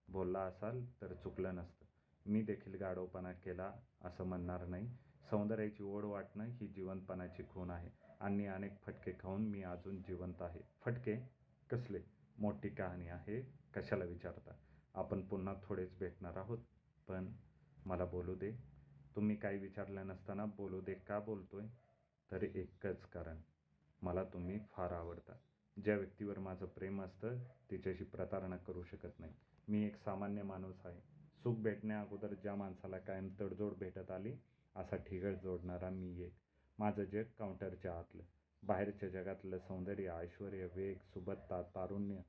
बोलला 0.09 0.41
असाल 0.41 0.85
तर 1.01 1.15
चुकलं 1.15 1.55
नसतं. 1.55 1.84
मी 2.27 2.43
देखील 2.43 2.75
गाढवपणा 2.75 3.33
केला 3.33 3.73
असं 4.03 4.25
म्हणणार 4.25 4.67
नाही. 4.67 4.89
सौंदर्याची 5.31 5.83
ओढ 5.83 6.05
वाटणं 6.05 6.45
ही 6.45 6.67
जिवंतपणाची 6.67 7.43
खूण 7.49 7.71
आहे. 7.71 7.91
आणि 8.21 8.47
अनेक 8.47 8.81
फटके 8.83 9.13
खाऊन 9.13 9.47
मी 9.47 9.63
अजून 9.63 10.03
जिवंत 10.03 10.43
आहे. 10.43 10.61
फटके? 10.85 11.17
कसले? 11.71 12.01
मोठी 12.39 12.69
कहाणी 12.69 13.09
आहे. 13.09 13.41
कशाला 13.75 14.05
विचारता? 14.05 14.55
आपण 14.95 15.27
पुन्हा 15.27 15.55
थोडेच 15.63 15.99
भेटणार 15.99 16.37
आहोत. 16.37 16.59
पण 17.09 17.33
मला 17.87 18.05
बोलू 18.05 18.35
दे. 18.35 18.53
तुम्ही 19.17 19.37
काही 19.37 19.59
विचारलं 19.59 20.07
नसताना 20.07 20.45
बोलू 20.45 20.81
दे 20.81 20.95
का 20.95 21.19
बोलतोय? 21.19 21.65
तर 22.33 22.43
एकच 22.43 23.07
कारण. 23.07 23.41
मला 24.03 24.25
तुम्ही 24.25 24.61
फार 24.73 24.93
आवडता. 24.93 25.33
ज्या 25.85 25.97
व्यक्तीवर 25.97 26.39
माझं 26.39 26.67
प्रेम 26.67 27.03
असतं 27.03 27.39
तिच्याशी 27.71 28.05
प्रतारणा 28.05 28.57
करू 28.57 28.83
शकत 28.83 29.21
नाही. 29.21 29.33
मी 29.69 29.85
एक 29.85 29.97
सामान्य 29.97 30.43
माणूस 30.43 30.87
आहे. 30.87 31.14
सुख 31.45 31.57
भेटण्या 31.57 32.01
अगोदर 32.01 32.35
ज्या 32.35 32.55
माणसाला 32.55 32.99
कायम 32.99 33.29
तडजोड 33.41 33.73
भेटत 33.73 34.11
आली 34.11 34.33
असा 34.77 34.97
ठिगळ 34.97 35.35
जोडणारा 35.35 35.91
मी 35.91 36.23
एक. 36.23 36.33
माझं 36.79 37.05
जग 37.05 37.23
काउंटरच्या 37.39 37.99
आतलं. 37.99 38.23
बाहेरच्या 38.63 39.09
जगातलं 39.09 39.59
सौंदर्य 39.59 40.09
ऐश्वर 40.09 40.55
वेग 40.77 40.97
सुबत्ता 40.99 41.63
तारुण्य 41.63 42.21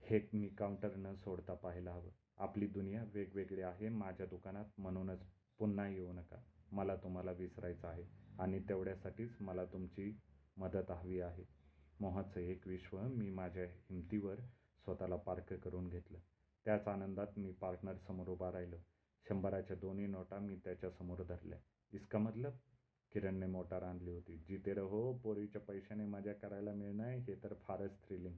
हे 0.00 0.20
मी 0.32 0.48
काउंटर 0.48 0.96
न 0.96 1.14
सोडता 1.14 1.54
पाहायला 1.54 1.92
हवं. 1.92 2.10
आपली 2.36 2.66
दुनिया 2.66 3.04
वेगवेगळी 3.14 3.60
आहे 3.60 3.88
माझ्या 3.88 4.26
दुकानात 4.26 4.64
म्हणूनच 4.78 5.20
पुन्हा 5.58 5.88
येऊ 5.88 6.12
नका. 6.12 6.42
मला 6.72 6.96
तुम्हाला 6.96 7.32
विसरायचं 7.32 7.88
आहे 7.88 8.04
आणि 8.38 8.60
तेवढ्यासाठीच 8.68 9.36
मला 9.40 9.64
तुमची 9.64 10.18
मदत 10.56 10.90
हवी 10.90 11.20
आहे. 11.20 11.44
मोहाचं 12.00 12.40
एक 12.40 12.66
विश्व 12.66 13.00
मी 13.00 13.30
माझ्या 13.30 13.64
हिमतीवर 13.64 14.36
स्वतःला 14.84 15.16
पार्क 15.16 15.52
करून 15.52 15.88
घेतलं. 15.88 16.18
त्याच 16.64 16.88
आनंदात 16.88 17.26
मी 17.36 17.52
पार्टनरसमोर 17.52 18.28
उभा 18.28 18.52
राहिलो. 18.52 18.76
शंभराच्या 19.28 19.76
दोन्ही 19.76 20.06
नोटा 20.06 20.38
मी 20.38 20.56
त्याच्यासमोर 20.56 21.22
धरल्या. 21.22 21.58
इसका 21.92 22.18
मतलब? 22.18 22.50
किरणने 23.12 23.46
मोटार 23.46 23.82
आणली 23.82 24.10
होती. 24.10 24.36
जिते 24.48 24.74
रहो 24.74 25.18
पोरीच्या 25.18 25.60
पैशाने 25.60 26.04
मजा 26.04 26.32
करायला 26.32 26.72
मिळणं 26.72 27.04
हे 27.04 27.34
तर 27.34 27.54
फारच 27.54 28.02
थ्रिलिंग 28.02 28.36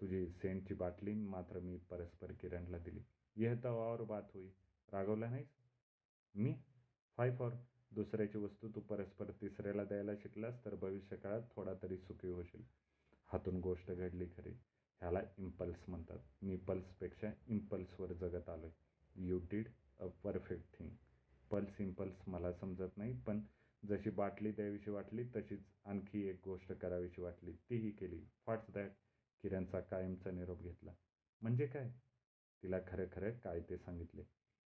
तुझी 0.00 0.28
सेंटची 0.28 0.74
बाटली 0.74 1.14
मात्र 1.14 1.58
मी 1.58 1.76
परस्पर 1.76 2.32
किरणला 2.32 2.78
दिली. 2.78 3.00
यह 3.36 3.54
तर 3.54 3.68
और 3.68 4.04
बात 4.04 4.22
हुई. 4.34 4.48
रागवला 4.92 5.30
नाहीस? 5.30 5.48
मी? 6.34 6.54
फाय 7.16 7.36
फॉर. 7.36 7.50
दुसऱ्याची 7.90 8.38
वस्तू 8.38 8.68
तू 8.74 8.80
परस्पर 8.80 9.30
तिसऱ्याला 9.30 9.84
द्यायला 9.84 10.16
शिकलास 10.16 10.64
तर 10.64 10.74
भविष्यकाळात 10.74 11.42
थोडा 11.56 11.74
तरी 11.82 11.98
सुखी 11.98 12.28
होशील. 12.28 12.62
हातून 13.32 13.60
गोष्ट 13.60 13.92
घडली 13.92 14.26
खरी. 14.26 14.52
ह्याला 15.00 15.20
इम्पल्स 15.38 15.88
म्हणतात. 15.88 16.18
मी 16.42 16.56
पल्सपेक्षा 16.56 17.30
इम्पल्सवर 17.48 18.12
जगत 18.12 18.48
आलो 18.48 18.66
आहे 18.66 19.26
you 19.26 19.38
did 19.50 19.68
a 19.98 20.06
perfect 20.24 20.78
thing 20.78 20.90
pulse 21.50 21.80
impulse 21.80 22.28
मला 22.28 22.52
समजत 22.52 22.96
नाही 22.96 23.12
पण 23.26 23.40
जशी 23.82 24.10
बाटली 24.10 24.50
द्यावीशी 24.52 24.90
वाटली 24.90 25.24
तशीच 25.36 25.60
आणखी 25.84 26.26
एक 26.28 26.40
गोष्ट 26.44 26.72
करावीशी 26.72 27.22
वाटली. 27.22 27.52
तीही 27.70 27.90
केली. 27.90 28.20
फाट्स 28.46 28.70
दॅट 28.74 28.90
किरणचा 29.44 29.80
कायमचा 29.80 30.30
निरोप 30.30 30.62
घेतला. 30.62 30.92
म्हणजे 31.40 31.66
काय? 31.66 31.90
तिला 32.62 32.78
खरं 32.86 33.06
खरं 33.12 33.38
काय 33.38 33.60
ते 33.60 33.76
सांगितले. 33.78 34.22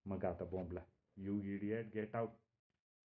मग 0.06 0.24
आता 0.24 0.44
बोंबला. 0.44 0.80
यू 1.16 1.40
इडियट 1.44 1.92
गेट 1.94 2.16
आउट 2.16 2.30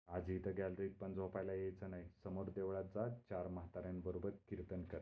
आजही 0.08 0.36
इथं 0.36 0.56
गॅलरीत 0.58 0.92
पण 0.92 1.14
झोपायला 1.14 1.54
यायचं 1.54 1.90
नाही. 1.90 2.08
समोर 2.24 2.50
देवळात 2.50 2.84
जा. 2.84 3.08
चार 3.30 3.48
म्हाताऱ्यांबरोबर 3.48 4.30
कीर्तन 4.48 4.84
कर. 4.84 5.00